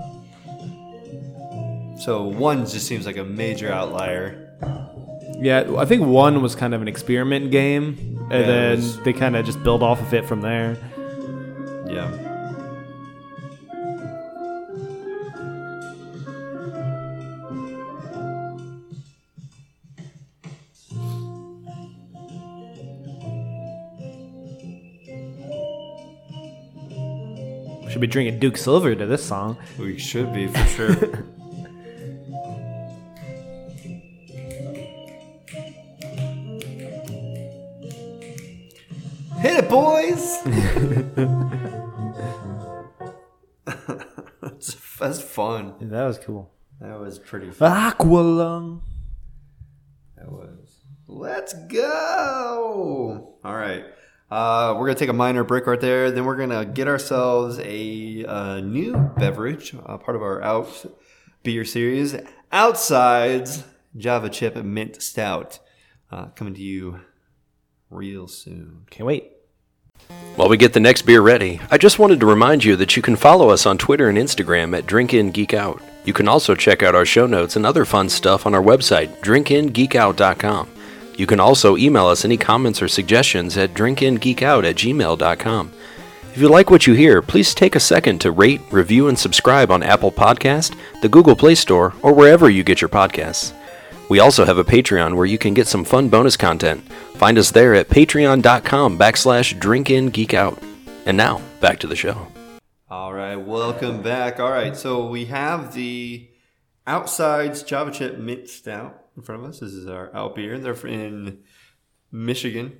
[1.98, 4.35] So one just seems like a major outlier.
[5.40, 9.12] Yeah, I think one was kind of an experiment game, and Yeah, then was- they
[9.14, 10.76] kind of just build off of it from there.
[11.88, 12.11] Yeah.
[28.00, 29.58] Should be drinking Duke Silver to this song.
[29.78, 30.94] We should be for sure.
[39.36, 40.40] Hit it, boys!
[44.40, 45.74] that's, that's fun.
[45.82, 46.50] That was cool.
[46.80, 47.92] That was pretty fun.
[47.92, 48.80] Aqualung.
[50.16, 50.86] That was.
[51.06, 53.36] Let's go!
[53.44, 53.84] All right.
[54.31, 56.11] Uh, we're going to take a minor break right there.
[56.11, 60.87] Then we're going to get ourselves a uh, new beverage, uh, part of our out
[61.43, 62.16] beer series,
[62.53, 63.64] Oddside's
[63.97, 65.59] Java Chip Mint Stout,
[66.12, 67.01] uh, coming to you
[67.90, 68.87] real soon.
[68.90, 69.33] Can't wait.
[70.37, 73.03] While we get the next beer ready, I just wanted to remind you that you
[73.03, 75.83] can follow us on Twitter and Instagram at DrinkInGeekOut.
[76.05, 79.09] You can also check out our show notes and other fun stuff on our website,
[79.21, 80.80] drinkingeekout.com.
[81.20, 85.72] You can also email us any comments or suggestions at drinkingeekout at gmail.com.
[86.33, 89.70] If you like what you hear, please take a second to rate, review, and subscribe
[89.70, 93.52] on Apple Podcast, the Google Play Store, or wherever you get your podcasts.
[94.09, 96.90] We also have a Patreon where you can get some fun bonus content.
[97.16, 100.64] Find us there at patreon.com backslash drinkingeekout.
[101.04, 102.28] And now, back to the show.
[102.88, 104.40] All right, welcome back.
[104.40, 106.30] All right, so we have the
[106.87, 109.61] Oddside's Java Chip Mint Stout in front of us.
[109.61, 110.59] This is our out beer.
[110.59, 111.38] They're in
[112.11, 112.78] Michigan.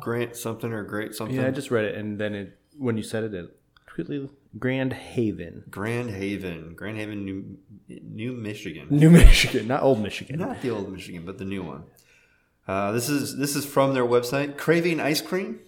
[0.00, 1.36] Grant something or great something.
[1.36, 4.92] Yeah, I just read it, and then it when you said it, it quickly Grand
[4.92, 8.86] Haven, Grand Haven, Grand Haven, New, New Michigan.
[8.90, 10.38] New Michigan, not old Michigan.
[10.38, 11.84] Not the old Michigan, but the new one.
[12.66, 14.56] Uh, this is this is from their website.
[14.56, 15.60] Craving ice cream.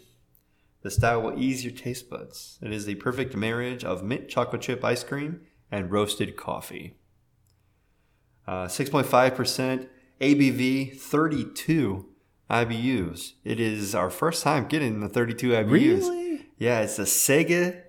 [0.82, 2.58] The style will ease your taste buds.
[2.62, 6.96] It is the perfect marriage of mint chocolate chip ice cream and roasted coffee.
[8.46, 9.88] Uh, 6.5%
[10.20, 12.06] ABV, 32
[12.50, 13.32] IBUs.
[13.44, 15.70] It is our first time getting the 32 IBUs.
[15.70, 16.46] Really?
[16.58, 17.82] Yeah, it's a Sega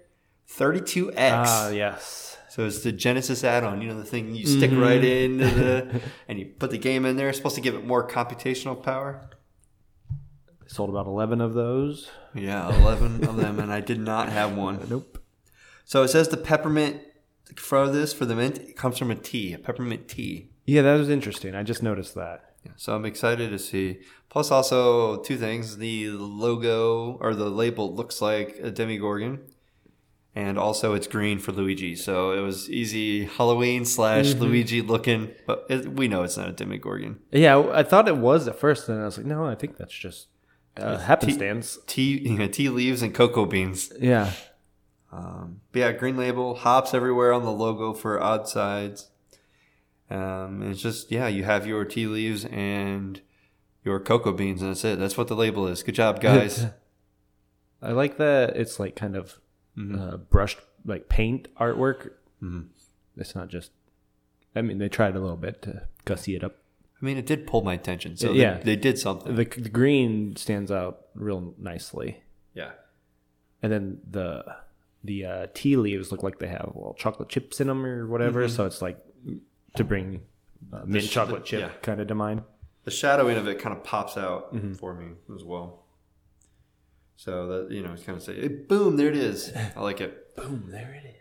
[0.49, 1.15] 32X.
[1.45, 2.37] Ah, yes.
[2.49, 5.41] So it's the Genesis add-on, you know, the thing you stick right Mm-hmm.
[5.41, 7.29] into the, and you put the game in there.
[7.29, 9.29] It's supposed to give it more computational power.
[10.65, 12.09] Sold about 11 of those.
[12.33, 14.85] Yeah, eleven of them, and I did not have one.
[14.89, 15.17] Nope.
[15.85, 16.99] So it says the peppermint
[17.55, 20.49] for this for the mint it comes from a tea, a peppermint tea.
[20.65, 21.55] Yeah, that was interesting.
[21.55, 22.55] I just noticed that.
[22.65, 23.99] Yeah, so I'm excited to see.
[24.29, 29.39] Plus, also two things: the logo or the label looks like a Demogorgon,
[30.35, 31.95] and also it's green for Luigi.
[31.95, 36.53] So it was easy Halloween slash Luigi looking, but it, we know it's not a
[36.53, 37.19] Demogorgon.
[37.31, 39.93] Yeah, I thought it was at first, and I was like, no, I think that's
[39.93, 40.27] just
[40.75, 41.79] uh, happenstance.
[41.87, 43.91] Tea, you know, tea leaves and cocoa beans.
[43.99, 44.31] Yeah.
[45.11, 49.09] Um, but yeah, green label, hops everywhere on the logo for Oddside's.
[50.09, 53.21] Um, it's just yeah, you have your tea leaves and
[53.83, 54.99] your cocoa beans, and that's it.
[54.99, 55.83] That's what the label is.
[55.83, 56.65] Good job, guys.
[57.81, 59.39] I like that it's like kind of
[59.77, 60.01] Mm-hmm.
[60.01, 62.09] uh, brushed, like paint artwork.
[63.15, 63.69] It's not just.
[64.55, 66.55] I mean, they tried a little bit to gussy it up.
[66.99, 68.55] I mean, it did pull my attention, so Yeah.
[68.57, 69.35] they, they did something.
[69.35, 72.23] The, the green stands out real nicely,
[72.55, 72.71] yeah,
[73.61, 74.43] and then the
[75.03, 78.47] the uh, tea leaves look like they have well chocolate chips in them or whatever.
[78.49, 78.97] So it's like
[79.75, 80.21] to bring
[80.73, 81.69] uh, mint sh- chocolate chip yeah.
[81.81, 82.41] kind of to mind.
[82.83, 84.73] the shadowing of it kind of pops out Mm-hmm.
[84.73, 85.83] for me as well.
[87.15, 89.51] So that you know, it's kind of say, hey, boom, there it is.
[89.75, 90.35] I like it.
[90.35, 90.65] Boom!
[90.69, 91.15] There it is.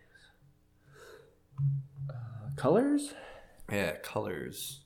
[2.10, 2.14] Uh,
[2.56, 3.14] colors
[3.72, 4.80] Yeah, colors.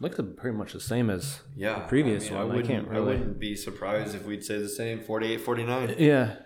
[0.00, 2.42] looks pretty much the same as Yeah, the previous I, mean, one.
[2.42, 5.00] I, wouldn't, can't I wouldn't be surprised if we'd say the same.
[5.02, 5.94] 48, 49.
[5.98, 6.36] Yeah,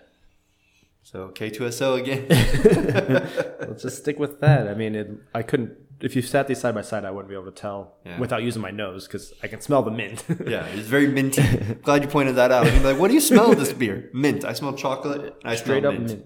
[1.05, 2.25] So K2SO again.
[3.59, 4.67] let's just stick with that.
[4.67, 5.73] I mean, it, I couldn't.
[6.01, 8.19] If you sat these side by side, I wouldn't be able to tell Yeah.
[8.19, 10.23] without using my nose because I can smell the mint.
[10.47, 11.43] yeah, it's very minty.
[11.83, 12.65] Glad you pointed that out.
[12.65, 14.09] Be like, what do you smell this beer?
[14.13, 14.43] Mint.
[14.43, 15.35] I smell chocolate.
[15.45, 16.07] I Straight smell up mint.
[16.09, 16.25] mint.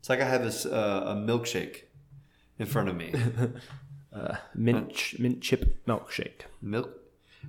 [0.00, 1.84] It's like I have this uh, a milkshake
[2.58, 3.14] in front of me.
[4.54, 6.42] Mint, ch- mint chip milkshake.
[6.62, 6.90] Milk.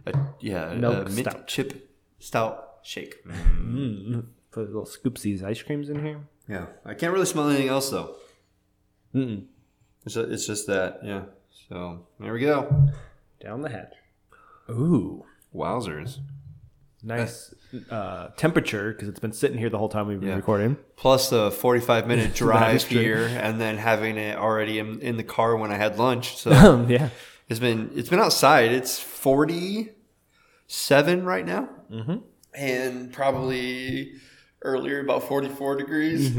[0.08, 1.48] Uh, yeah, Milk uh, mint stout.
[1.48, 3.24] chip stout shake.
[3.26, 6.22] Put little scoopsies ice creams in here.
[6.48, 8.16] Yeah, I can't really smell anything else though.
[9.14, 9.46] Mm-mm.
[10.06, 11.00] It's, ju- it's just that.
[11.04, 11.24] Yeah.
[11.70, 12.90] So there we go.
[13.42, 13.94] Down the hatch.
[14.70, 16.20] Ooh, Wowzers.
[17.04, 17.54] nice
[17.90, 20.36] uh, temperature because it's been sitting here the whole time we've been Yeah.
[20.36, 20.78] recording.
[20.96, 25.56] Plus the 45 minute drive here and then having it already in, in the car
[25.56, 26.38] when I had lunch.
[26.38, 26.52] So
[26.90, 27.10] yeah,
[27.50, 28.72] it's been it's been outside.
[28.72, 31.70] It's 47 right now.
[31.92, 32.16] Mm-hmm.
[32.54, 34.14] And probably
[34.66, 36.36] earlier about 44 degrees.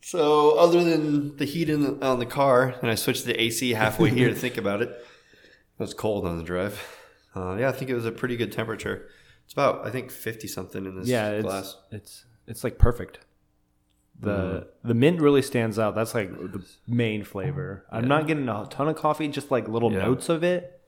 [0.00, 3.70] So other than the heat in the, on the car, and I switched the AC
[3.74, 4.88] halfway here to think about it.
[4.90, 5.02] It
[5.82, 6.82] was cold on the drive.
[7.36, 9.08] Uh, yeah, I think it was a pretty good temperature.
[9.44, 11.30] It's about I think 50 something in this yeah.
[11.30, 11.76] It's glass.
[11.92, 13.20] it's it's like perfect.
[14.20, 15.94] The the mint really stands out.
[15.94, 17.84] That's like the main flavor.
[17.90, 19.98] I'm not getting a ton of coffee, just like little Yeah.
[19.98, 20.80] notes of it.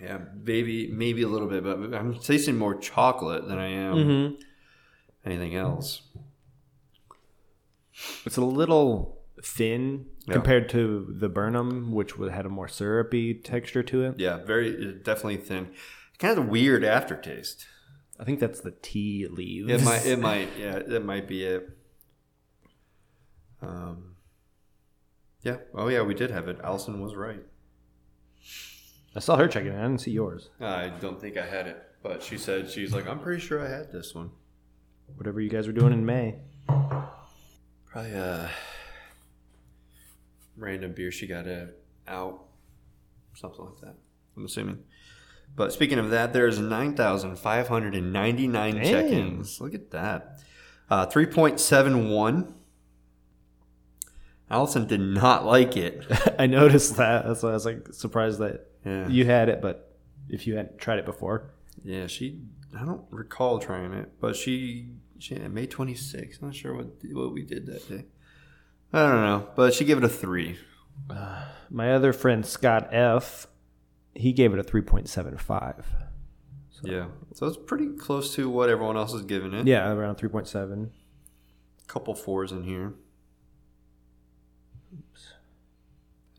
[0.00, 4.42] Yeah, maybe maybe a little bit, but I'm tasting more chocolate than I am Mm-hmm.
[5.26, 6.02] Anything else.
[8.24, 10.34] It's a little thin Yeah.
[10.34, 14.18] compared to the Burn 'Em, which had a more syrupy texture to it.
[14.18, 15.72] Yeah, very definitely thin.
[16.18, 17.66] Kind of a weird aftertaste.
[18.18, 19.70] I think that's the tea leaves.
[19.70, 21.68] It might, it might, yeah, that might be it.
[23.60, 24.16] Um,
[25.42, 25.58] yeah.
[25.74, 26.58] Oh yeah, we did have it.
[26.62, 27.44] Allison was right.
[29.14, 29.78] I saw her checking it.
[29.78, 30.50] I didn't see yours.
[30.60, 33.68] I don't think I had it, but she said she's like, I'm pretty sure I
[33.68, 34.30] had this one.
[35.14, 36.36] Whatever you guys were doing in May.
[36.66, 38.50] Probably a
[40.56, 41.66] random beer she got uh,
[42.06, 42.44] out,
[43.34, 43.94] something like that.
[44.36, 44.82] I'm assuming.
[45.54, 48.82] But speaking of that, there's 9,599 Dang.
[48.84, 49.60] check-ins.
[49.60, 50.40] Look at that.
[50.90, 52.52] Uh, 3.71.
[54.50, 56.04] Allison did not like it.
[56.38, 57.26] I noticed that.
[57.26, 59.08] That's why I was like surprised that Yeah.
[59.08, 59.96] you had it, but
[60.28, 61.50] if you hadn't tried it before.
[61.82, 62.40] Yeah, she.
[62.76, 64.90] I don't recall trying it, but she.
[65.18, 66.42] She May 26th.
[66.42, 68.04] I'm not sure what what we did that day.
[68.92, 70.58] I don't know, but she gave it a three.
[71.70, 73.46] My other friend Scott F,
[74.14, 75.84] he gave it a 3.75.
[76.82, 79.66] Yeah, so it's pretty close to what everyone else is giving it.
[79.66, 80.90] Yeah, around 3.7.
[81.86, 82.92] couple fours in here.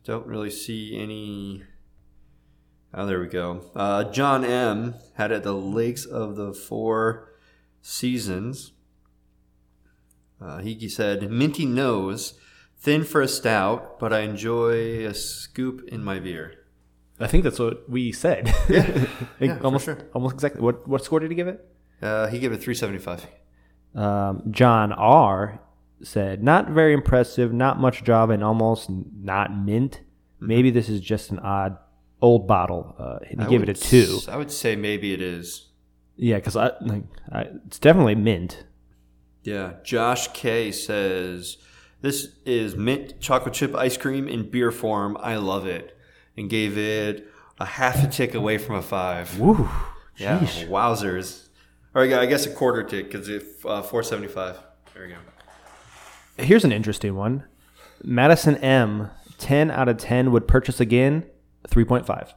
[0.03, 1.63] Don't really see any.
[2.93, 3.63] Oh, there we go.
[3.75, 7.33] Uh, John M had it the Lakes of the Four
[7.81, 8.71] Seasons.
[10.41, 12.39] Uh, he, said, minty nose,
[12.77, 16.53] thin for a stout, but I enjoy a scoop in my beer.
[17.19, 18.53] I think that's what we said.
[18.69, 19.05] Yeah,
[19.39, 19.97] yeah, for almost, sure.
[20.13, 20.61] almost exactly.
[20.61, 21.65] What what score did he give it?
[22.01, 23.25] Uh, he gave it 375.
[23.95, 25.59] Um, John R,
[26.03, 27.51] said, "Not very impressive.
[27.53, 30.01] Not much Java, and almost not mint.
[30.39, 31.77] Maybe this is just an odd
[32.21, 34.17] old bottle." Uh, he I gave it a two.
[34.17, 35.67] s- I would say maybe it is.
[36.15, 38.63] Yeah, because I, like, I it's definitely mint.
[39.43, 39.73] Yeah.
[39.83, 41.57] Josh K says,
[42.01, 45.15] This is mint chocolate chip ice cream in beer form.
[45.21, 45.95] I love it.
[46.35, 47.27] And gave it
[47.59, 49.39] a half a tick away from a five.
[49.39, 49.69] Woo.
[50.17, 50.39] Yeah.
[50.65, 51.47] Wowzers.
[51.95, 54.57] Or I guess a quarter tick because it's uh, 475.
[54.93, 55.15] There we go.
[56.43, 57.43] Here's an interesting one.
[58.03, 61.25] Madison M, 10 out of 10 would purchase again,
[61.69, 62.33] 3.5.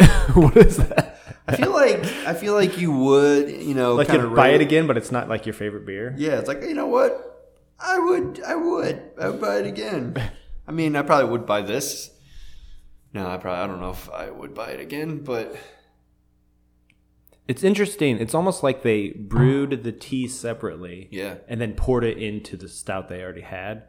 [0.34, 1.18] what is that?
[1.46, 4.86] I feel like I feel like you would, you know, Like of buy it again,
[4.86, 6.14] but it's not like your favorite beer.
[6.16, 7.30] Yeah, it's like you know what?
[7.78, 10.16] I would, I would, I would buy it again.
[10.66, 12.10] I mean, I probably would buy this.
[13.12, 15.54] No, I probably I don't know if I would buy it again, but
[17.46, 18.18] It's interesting.
[18.18, 22.68] It's almost like they brewed the tea separately yeah, and then poured it into the
[22.68, 23.84] stout they already had.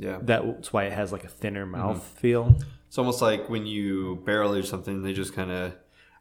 [0.00, 0.18] Yeah.
[0.20, 1.72] That's why it has like a thinner Mm-hmm.
[1.78, 2.56] mouth feel.
[2.88, 5.72] It's almost like when you barrel or something, they just kind of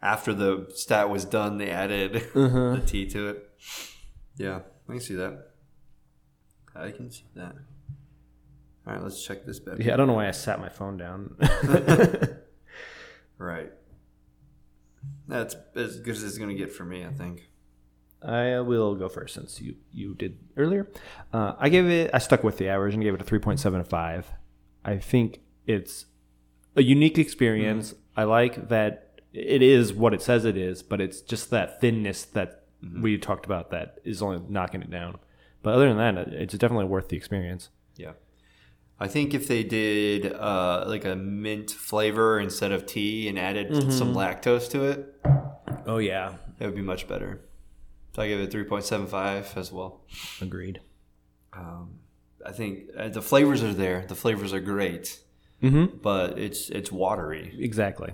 [0.02, 3.50] after the stat was done, they added the tea to it.
[4.38, 5.48] Yeah, I can see that.
[6.76, 7.56] I can see that.
[8.88, 9.80] All right, let's check this bad.
[9.84, 11.36] Yeah, I don't know why I sat my phone down.
[13.38, 13.72] Right.
[15.30, 17.50] That's as good as it's gonna get for me, I think.
[18.22, 20.88] I will go first since you you did earlier.
[21.32, 22.12] Uh, I gave it.
[22.14, 24.32] I stuck with the average and gave it a three point seven five.
[24.84, 26.06] I think it's
[26.76, 27.94] a unique experience.
[28.18, 32.26] I like that it is what it says it is, but it's just that thinness
[32.26, 32.64] that
[33.02, 35.18] we talked about that is only knocking it down.
[35.62, 37.70] But other than that, it's definitely worth the experience.
[37.96, 38.14] Yeah.
[39.00, 43.94] I think if they did uh, like a mint flavor instead of tea and added
[43.94, 45.16] some lactose to it,
[45.86, 47.42] Oh yeah, it would be much better.
[48.20, 50.02] So I give it 3.75 as well.
[50.42, 50.82] agreed.
[51.54, 52.00] Um,
[52.46, 54.04] I think uh, the flavors are there.
[54.10, 55.20] The flavors are great,
[55.64, 55.98] Mm-hmm.
[56.02, 57.56] but it's it's watery.
[57.60, 58.12] Exactly.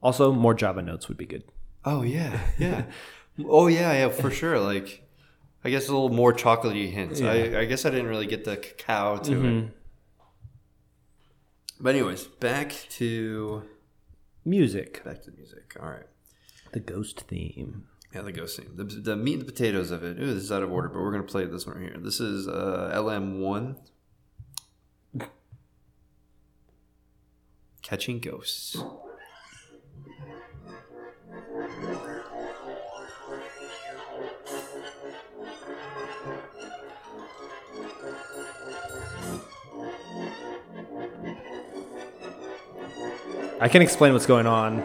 [0.00, 1.42] Also, more Java notes would be good.
[1.84, 2.84] Oh yeah, yeah.
[3.44, 4.60] oh yeah, yeah, for sure.
[4.60, 5.08] Like,
[5.64, 7.20] I guess a little more chocolatey hints.
[7.20, 9.70] I, I guess I didn't really get the cacao to it.
[11.80, 13.64] But anyways, back to
[14.44, 15.02] Music.
[15.04, 15.76] back to music.
[15.82, 16.06] All right.
[16.72, 17.88] The ghost theme.
[18.14, 18.70] Yeah, the ghost scene.
[18.74, 20.18] The, the meat and potatoes of it.
[20.18, 21.98] Ooh, this is out of order, but we're gonna play this one right here.
[21.98, 23.76] This is uh, LM one.
[27.82, 28.76] Catching ghosts.
[43.60, 44.84] I can explain what's going on.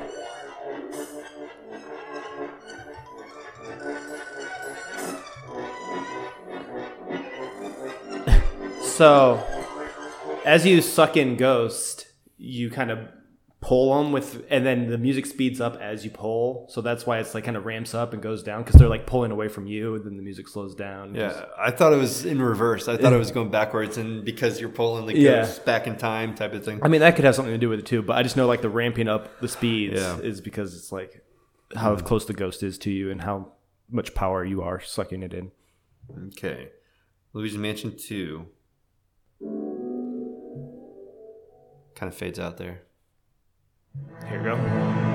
[8.97, 9.43] So,
[10.45, 12.99] as you suck in Ghost, you kind of
[13.59, 16.67] pull them with, and then the music speeds up as you pull.
[16.69, 19.05] So that's why it's like kind of ramps up and goes down because they're like
[19.05, 21.15] pulling away from you, and then the music slows down.
[21.15, 22.87] Yeah, I thought it was in reverse.
[22.87, 25.41] I thought it was going backwards, and because you're pulling the Yeah.
[25.41, 26.79] ghosts back in time, type of thing.
[26.83, 28.47] I mean, that could have something to do with it too, but I just know
[28.47, 30.19] like the ramping up the speeds Yeah.
[30.19, 31.23] is because it's like
[31.75, 32.05] how hmm.
[32.05, 33.53] close the ghost is to you and how
[33.89, 35.51] much power you are sucking it in.
[36.27, 36.69] Okay,
[37.33, 38.47] Luigi Mansion two.
[41.95, 42.81] Kind of fades out there.
[44.27, 45.06] Here you go.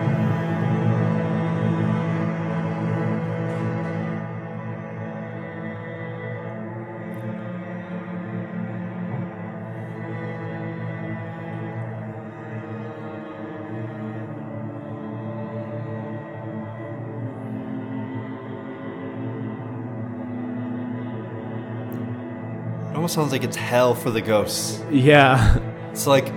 [23.16, 24.82] Almost sounds like it's hell for the ghosts.
[24.90, 25.58] Yeah.
[25.90, 26.32] It's like,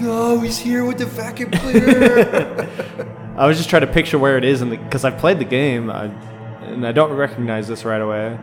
[0.00, 2.68] no, he's here with the vacuum cleaner.
[3.36, 5.44] I was just trying to picture where it is in the because I've played the
[5.44, 6.06] game I,
[6.62, 8.38] and I don't recognize this right away.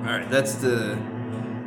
[0.00, 0.96] All right, that's the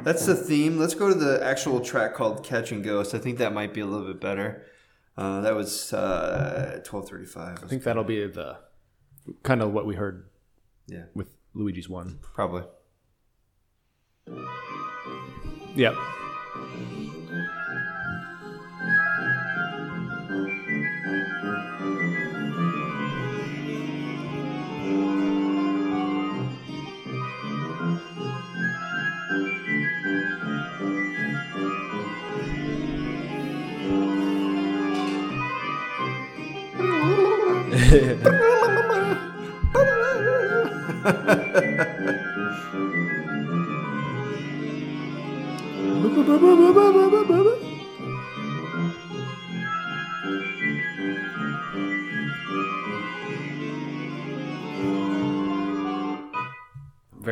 [0.04, 0.80] that's the theme.
[0.80, 3.86] Let's go to the actual track called "Catching Ghosts." I think that might be a
[3.86, 4.66] little bit better.
[5.18, 7.64] Uh, that was uh, twelve thirty-five.
[7.64, 8.58] I think that'll be the
[9.44, 10.30] kind of what we heard
[10.88, 11.04] yeah.
[11.14, 12.20] with Luigi's one.
[12.22, 12.64] Probably.
[15.76, 15.96] Yep.
[41.60, 41.76] Very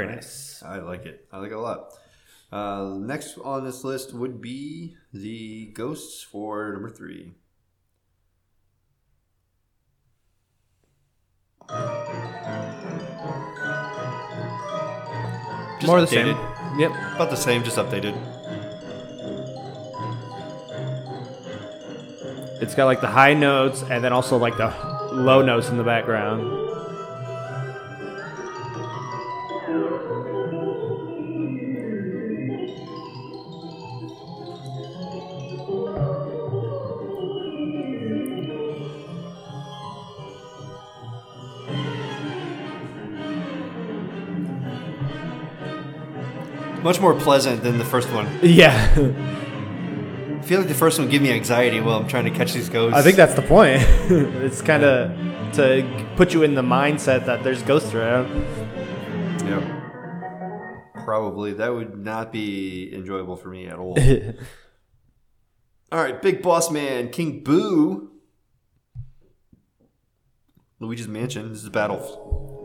[0.08, 0.62] nice.
[0.66, 1.26] I like it.
[1.32, 1.94] I like it a lot.
[2.52, 7.32] Uh, next on this list would be the ghosts for number three.
[15.80, 16.38] Just More of the same.
[16.80, 16.92] Yep.
[17.16, 18.16] About the same, just updated.
[22.60, 24.74] It's got like the high notes and then also like the
[25.12, 26.67] low notes in the background.
[46.88, 48.26] Much more pleasant than the first one.
[48.42, 48.72] Yeah.
[48.72, 52.70] I feel like the first one gave me anxiety while I'm trying to catch these
[52.70, 52.98] ghosts.
[52.98, 53.82] I think that's the point.
[54.10, 55.12] it's kind of
[55.56, 58.30] to put you in the mindset that there's ghosts around.
[59.46, 60.94] Yeah.
[61.04, 61.52] Probably.
[61.52, 63.98] That would not be enjoyable for me at all.
[65.92, 68.14] all right, Big Boss Man, King Boo.
[70.80, 71.50] Luigi's Mansion.
[71.50, 72.57] This is a battle.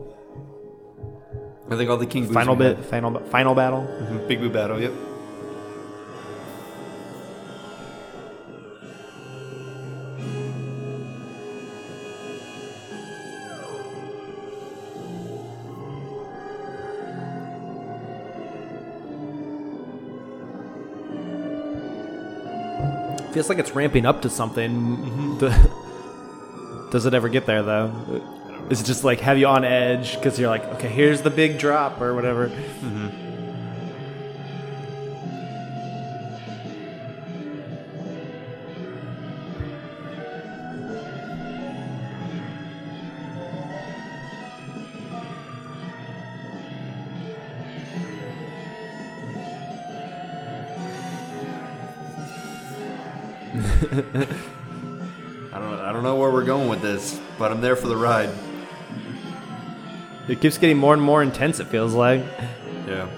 [1.69, 2.85] I think all the King Boos final bit, had.
[2.85, 3.81] final, final battle.
[4.01, 4.91] Mhm, Big Boo battle, yep.
[23.33, 25.37] Feels like it's ramping up to something.
[25.39, 25.49] The-
[26.91, 27.87] Does it ever get there though?
[28.69, 31.99] Is just like have you on edge because you're like, okay, here's the big drop
[32.01, 32.49] or whatever?
[53.93, 57.97] I don't, I don't know where we're going with this, but I'm there for the
[57.97, 58.31] ride.
[60.27, 61.59] It keeps getting more and more intense.
[61.59, 62.21] It feels like.
[62.87, 63.09] Yeah.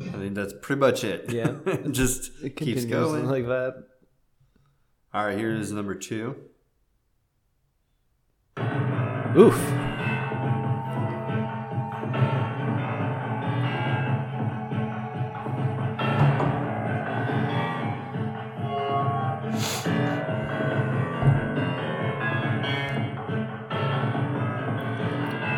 [0.00, 1.30] I think that's pretty much it.
[1.32, 1.54] Yeah.
[1.90, 3.26] Just It keeps going.
[3.26, 3.84] like that.
[5.12, 6.36] All right, here's number two.
[9.36, 9.56] Oof.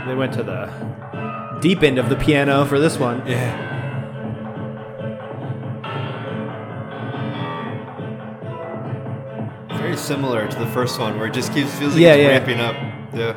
[0.07, 3.25] They went to the deep end of the piano for this one.
[3.27, 3.71] Yeah.
[9.79, 12.29] Very similar to the first one, where it just keeps feels like Yeah, it's yeah.
[12.29, 12.92] ramping up.
[13.15, 13.37] Yeah.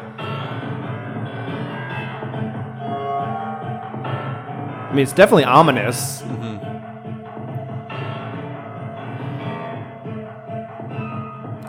[4.89, 6.21] I mean, it's definitely ominous.
[6.21, 6.55] Mm-hmm.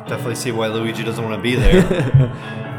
[0.06, 1.82] Definitely see why Luigi doesn't want to be there.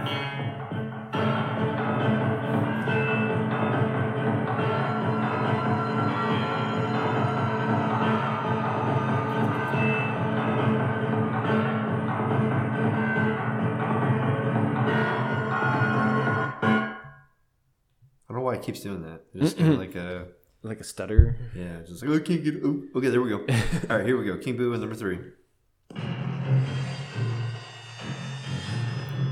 [20.88, 21.36] stutter.
[21.56, 22.56] yeah, just like oh, I can't get.
[22.64, 23.38] Oh, okay, there we go.
[23.90, 24.38] All right, here we go.
[24.38, 25.20] King Boo is number three.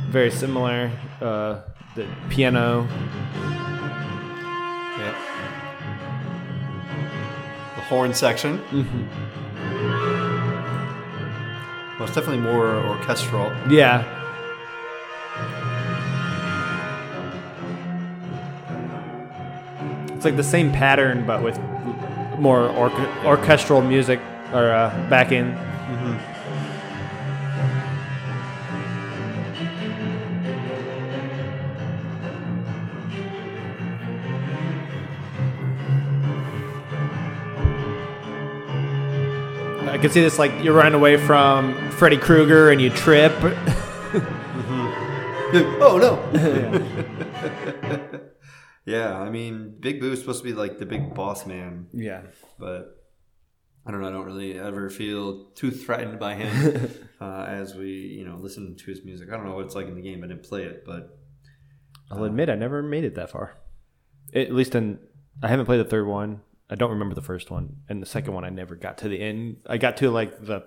[0.09, 0.91] Very similar.
[1.21, 1.61] Uh,
[1.95, 2.87] the piano.
[4.97, 5.13] Yeah.
[7.75, 8.59] The horn section.
[8.69, 9.03] Mm-hmm.
[11.99, 13.51] Well, it's definitely more orchestral.
[13.69, 14.03] Yeah.
[20.25, 21.59] It's like the same pattern, but with
[22.39, 24.19] more orc- orchestral music
[24.53, 25.53] or uh, backing.
[39.87, 43.31] I can see this like you're running away from Freddy Krueger and you trip.
[45.53, 47.21] oh no.
[48.85, 52.21] Yeah, I mean, Big Boo is supposed to be like the big boss man, Yeah.
[52.59, 53.03] but
[53.85, 54.07] I don't know.
[54.07, 56.89] I don't really ever feel too threatened by him
[57.21, 59.29] uh, as we, you know, listen to his music.
[59.31, 60.23] I don't know what it's like in the game.
[60.23, 61.19] I didn't play it, but
[62.09, 63.57] I'll admit I never made it that far.
[64.33, 64.99] At least in
[65.43, 66.41] I haven't played the third one.
[66.69, 69.19] I don't remember the first one, and the second one I never got to the
[69.19, 69.57] end.
[69.67, 70.63] I got to like the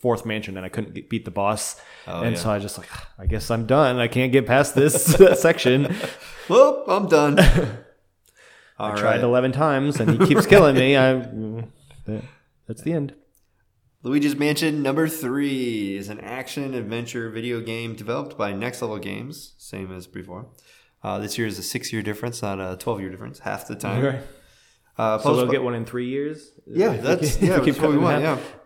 [0.00, 2.42] fourth mansion, and I couldn't get, beat the boss, Oh, and yeah.
[2.42, 2.88] so I just like
[3.18, 3.98] I guess I'm done.
[3.98, 5.04] I can't get past this
[5.40, 5.94] section.
[6.48, 7.38] well, I'm done.
[8.78, 9.20] I tried right.
[9.20, 10.96] eleven times, and he keeps killing me.
[10.96, 11.26] I
[12.66, 13.14] that's the end.
[14.02, 19.52] Luigi's Mansion number three is an action adventure video game developed by Next Level Games,
[19.58, 20.46] same as before.
[21.02, 23.74] Uh, this year is a six year difference, not a 12 year difference, half the
[23.76, 24.02] time.
[24.02, 24.20] Right.
[24.96, 26.50] Uh, So they'll get one in three years.
[26.66, 28.22] Yeah, that's yeah, if we that's what we want.
[28.22, 28.38] half.
[28.38, 28.59] Yeah,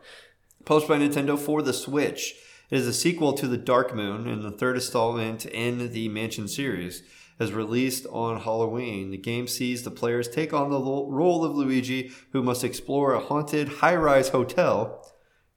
[0.64, 2.34] published by Nintendo for the Switch.
[2.70, 6.48] It is a sequel to the Dark Moon and the third installment in the Mansion
[6.48, 7.02] series.
[7.38, 12.12] As released on Halloween, the game sees the players take on the role of Luigi,
[12.32, 15.04] who must explore a haunted high-rise hotel,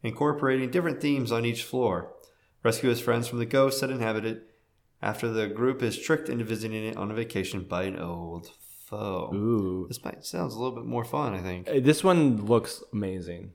[0.02, 2.14] incorporating different themes on each floor.
[2.64, 4.50] Rescue his friends from the ghosts that inhabit it.
[5.02, 8.50] After the group is tricked into visiting it on a vacation by an old
[8.86, 9.32] foe.
[9.34, 11.68] Ooh, This might sounds a little bit more fun, I think.
[11.84, 13.52] This one looks amazing.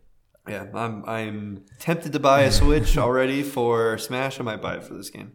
[0.48, 4.40] Yeah, I'm I'm tempted to buy a Switch already for Smash.
[4.40, 5.32] I might buy it for this game.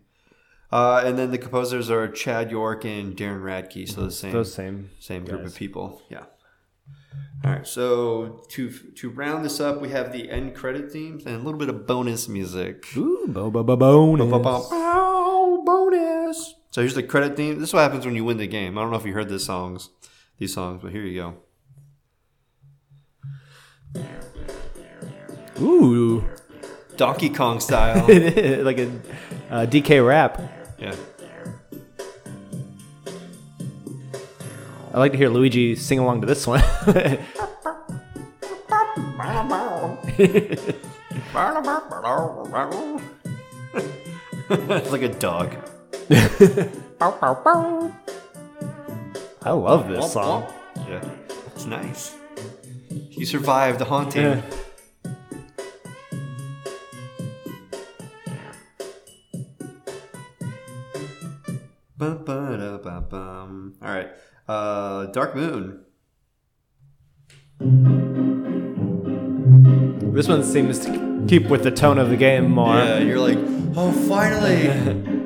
[0.69, 4.53] Uh, and then the composers are Chad York and Darren Radtke, so the same Those
[4.53, 4.89] same.
[4.99, 5.53] same group guys.
[5.53, 6.01] of people.
[6.09, 6.25] Yeah.
[7.45, 11.35] All right, so to to round this up, we have the end credit themes and
[11.35, 12.85] a little bit of bonus music.
[12.97, 14.29] Ooh, bo bo bo bonus.
[14.69, 16.55] Bow, bonus.
[16.71, 17.59] So here's the credit theme.
[17.59, 18.77] This is what happens when you win the game.
[18.77, 19.89] I don't know if you heard this songs,
[20.37, 21.21] these songs, but here you
[23.93, 24.03] go.
[25.61, 26.23] Ooh,
[26.97, 28.01] Donkey Kong style.
[28.63, 28.87] like a
[29.49, 30.41] uh, DK rap.
[30.77, 30.95] yeah.
[34.93, 36.63] I like to hear Luigi sing along to this one.
[36.87, 37.21] it's
[44.91, 45.55] like a dog.
[49.43, 50.45] I love this song.
[50.87, 51.03] Yeah,
[51.53, 52.15] it's nice.
[53.11, 54.23] You survived the haunting.
[54.23, 54.41] Yeah.
[61.97, 63.73] Bum, da, ba, bum.
[63.81, 64.09] All right,
[64.47, 65.83] uh, Dark Moon.
[70.13, 72.75] This one seems to keep with the tone of the game more.
[72.75, 73.39] Yeah, you're like,
[73.75, 75.13] oh, finally.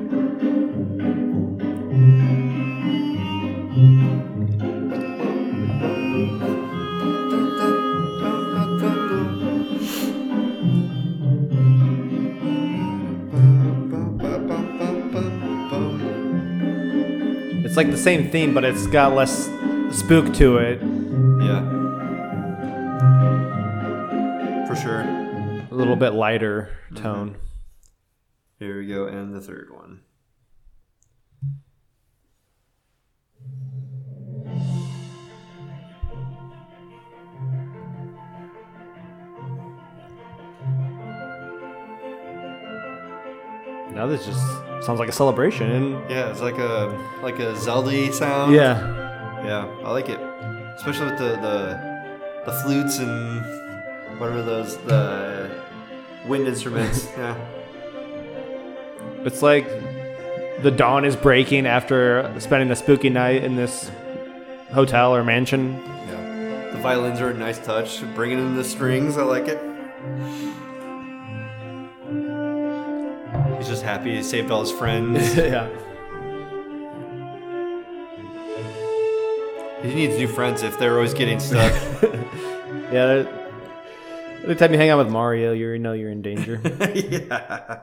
[17.72, 19.48] It's like the same theme, but it's got less
[19.90, 20.78] spook to it.
[21.42, 21.62] Yeah.
[24.66, 25.00] For sure.
[25.00, 27.02] A little bit lighter mm-hmm.
[27.02, 27.36] tone.
[28.58, 30.02] Here we go, and the third one.
[43.94, 45.92] Now this just sounds like a celebration.
[46.08, 48.54] Yeah, it's like a like a Zelda sound.
[48.54, 49.00] Yeah.
[49.44, 50.20] Yeah, I like it,
[50.76, 53.44] especially with the the, the flutes and
[54.20, 55.50] whatever those the
[56.26, 57.06] wind instruments.
[57.18, 57.36] yeah,
[59.24, 59.66] It's like
[60.62, 63.90] the dawn is breaking after spending a spooky night in this
[64.72, 65.74] hotel or mansion.
[66.08, 66.70] yeah.
[66.72, 68.00] The violins are a nice touch.
[68.14, 69.58] Bringing in the strings, I like it.
[73.62, 75.36] He's just happy he saved all his friends.
[75.36, 75.68] yeah.
[79.84, 81.72] he needs new friends if they're always getting stuck.
[82.92, 83.24] Yeah.
[84.42, 86.60] Every time you hang out with Mario, you know you're in danger.
[86.94, 87.82] yeah.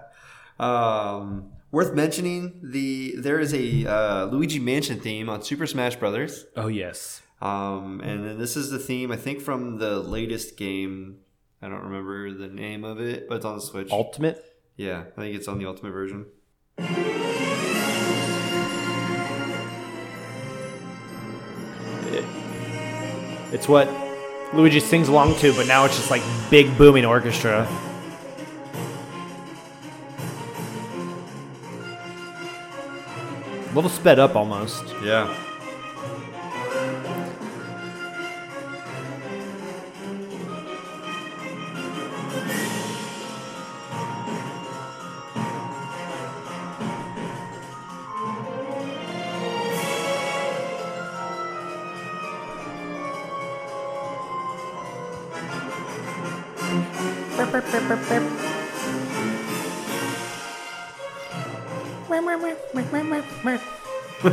[0.60, 6.46] Um, worth mentioning the there is a uh, Luigi Mansion theme on Super Smash Brothers.
[6.58, 7.22] oh yes.
[7.42, 11.20] Um, and then this is the theme, I think, from the latest game.
[11.62, 13.92] I don't remember the name of it, but it's on the Switch.
[13.92, 14.49] Ultimate.
[14.80, 16.26] Yeah, I think it's on the Ultimate version.
[23.52, 23.90] It's what
[24.54, 27.68] Luigi sings along to, but now it's just like big booming orchestra.
[33.62, 34.86] A little sped up almost.
[35.04, 35.36] Yeah.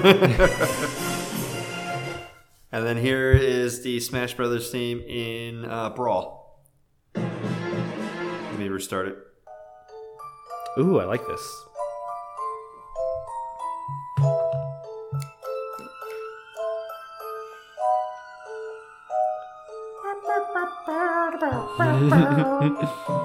[2.76, 6.61] And then here is the Smash Brothers theme in uh, Brawl.
[7.14, 9.16] Let me restart it.
[10.78, 11.62] Ooh, I like this.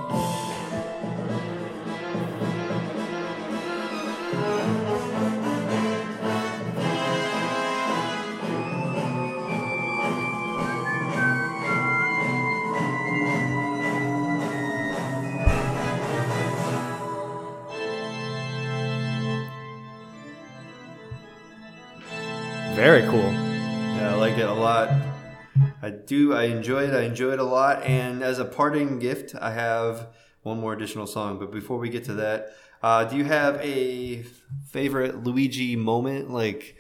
[26.41, 26.93] I enjoy it.
[26.93, 27.83] I enjoy it a lot.
[27.83, 30.07] And as a parting gift, I have
[30.41, 31.37] one more additional song.
[31.37, 32.47] But before we get to that,
[32.81, 34.23] uh, do you have a
[34.69, 36.75] favorite Luigi moment, like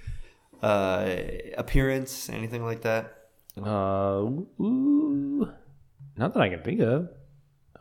[0.63, 1.15] uh,
[1.57, 3.17] appearance, anything like that?
[3.55, 4.23] Uh,
[4.59, 5.47] ooh,
[6.17, 7.09] not that I can think of.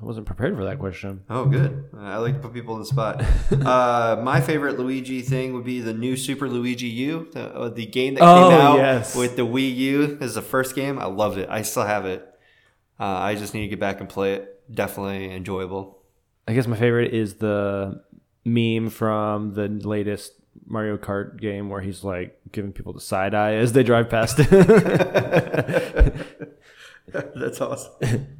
[0.00, 1.24] I wasn't prepared for that question.
[1.28, 1.90] Oh, good.
[1.98, 3.22] I like to put people on the spot.
[3.52, 7.84] uh, my favorite Luigi thing would be the new Super Luigi U, the, uh, the
[7.84, 9.14] game that Oh, came out yes.
[9.14, 10.06] with the Wii U.
[10.16, 10.98] This is the first game.
[10.98, 11.48] I loved it.
[11.50, 12.26] I still have it.
[12.98, 14.62] Uh, I just need to get back and play it.
[14.74, 15.98] Definitely enjoyable.
[16.48, 18.02] I guess my favorite is the
[18.46, 20.32] meme from the latest
[20.66, 24.36] Mario Kart game where he's like giving people the side eye as they drive past.
[27.08, 28.26] That's awesome.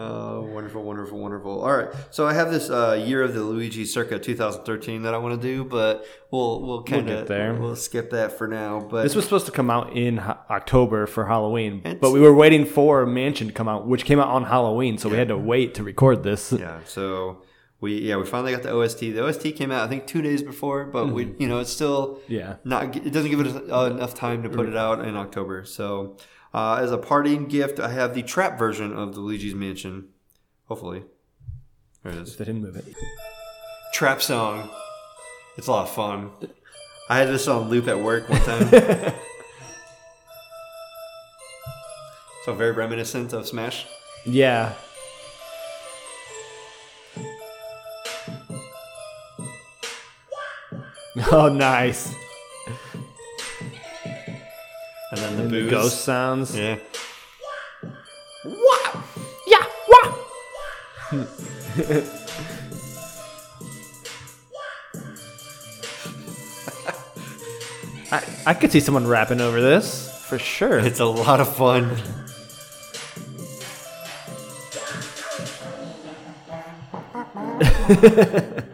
[0.00, 1.60] Oh, wonderful, wonderful, wonderful.
[1.62, 5.18] All right, so I have this uh, year of the Luigi circa 2013 that I
[5.18, 7.54] want to do, but we'll we'll kind of there.
[7.54, 8.78] we'll skip that for now.
[8.80, 12.20] But this was supposed to come out in ho- October for Halloween, It's- but we
[12.20, 15.28] were waiting for Mansion to come out, which came out on Halloween, so we had
[15.28, 16.52] to wait to record this.
[16.52, 17.42] Yeah, so
[17.80, 19.00] we yeah we finally got the OST.
[19.00, 22.20] The OST came out I think two days before, but we you know it's still
[22.28, 22.56] Yeah.
[22.62, 25.64] not it doesn't give it enough time to put it out in October.
[25.64, 26.16] So
[26.54, 30.08] uh, as a parting gift, I have the trap version of the Luigi's Mansion.
[30.66, 31.04] Hopefully,
[32.02, 32.36] there it is.
[32.36, 32.84] They didn't move it.
[33.92, 34.68] Trap song.
[35.56, 36.30] It's a lot of fun.
[37.08, 38.68] I had this on loop at work one time.
[42.44, 43.86] so very reminiscent of Smash.
[44.24, 44.74] Yeah.
[51.32, 52.14] Oh, nice.
[55.10, 55.70] And then the The booze.
[55.70, 56.56] ghost sounds.
[56.56, 56.76] Yeah.
[59.46, 59.64] Yeah.
[59.88, 60.14] Wah!
[68.10, 70.78] I, I could see someone rapping over this for sure.
[70.78, 71.96] It's a lot of fun.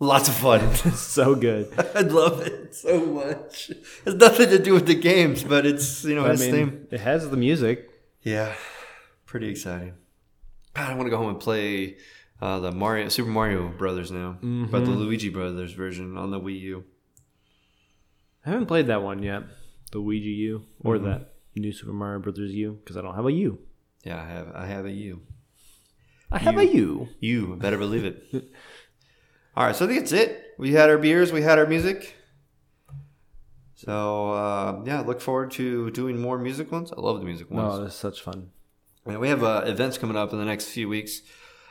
[0.00, 0.74] Lots of fun.
[0.94, 1.72] so good.
[1.94, 3.70] I love it so much.
[4.06, 6.86] It's nothing to do with the games, but it's you know I his mean, theme.
[6.92, 7.90] it has the music.
[8.22, 8.54] Yeah,
[9.26, 9.94] pretty exciting.
[10.74, 11.96] God, I want to go home and play
[12.40, 16.60] uh, the Mario Super Mario Brothers now, but the Luigi Brothers version on the Wii
[16.60, 16.84] U.
[18.46, 19.42] I haven't played that one yet.
[19.90, 23.32] The Ouija U or that new Super Mario Brothers U because I don't have a
[23.32, 23.58] U.
[24.04, 25.20] Yeah, I have I have a U.
[26.30, 27.08] I have a U.
[27.20, 28.22] You better believe it.
[29.56, 30.54] All right, so I think it's it.
[30.58, 32.14] We had our beers, we had our music.
[33.74, 36.92] So uh, yeah, look forward to doing more music ones.
[36.92, 37.74] I love the music ones.
[37.74, 38.50] Oh, that's such fun.
[39.06, 41.22] And we have uh, events coming up in the next few weeks.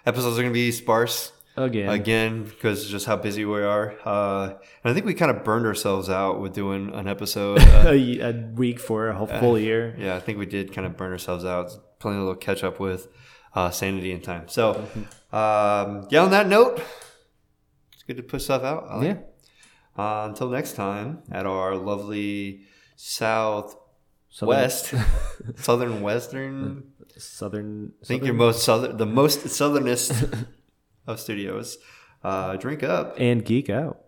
[0.06, 1.90] Episodes are going to be sparse Again.
[1.90, 3.96] again because just how busy we are.
[4.06, 4.54] Uh,
[4.84, 7.60] and I think we kind of burned ourselves out with doing an episode.
[7.68, 9.96] Uh, a, a week for a whole full year.
[9.98, 11.72] yeah, I think we did kind of burn ourselves out.
[12.00, 13.08] playing a little catch up with
[13.56, 14.48] uh, sanity and time.
[14.48, 14.76] So,
[15.34, 16.22] um, yeah.
[16.24, 16.80] On that note,
[17.94, 18.86] it's good to put stuff out.
[18.90, 19.18] I like Yeah.
[20.04, 23.78] Uh, until next time, at our lovely southwest,
[24.30, 25.06] Southern,
[25.58, 26.84] southern western.
[27.18, 27.94] southern.
[28.04, 30.12] I think you're most southern, the most southernest
[31.08, 31.78] of studios.
[32.24, 33.16] Uh, drink up.
[33.20, 34.07] and geek out.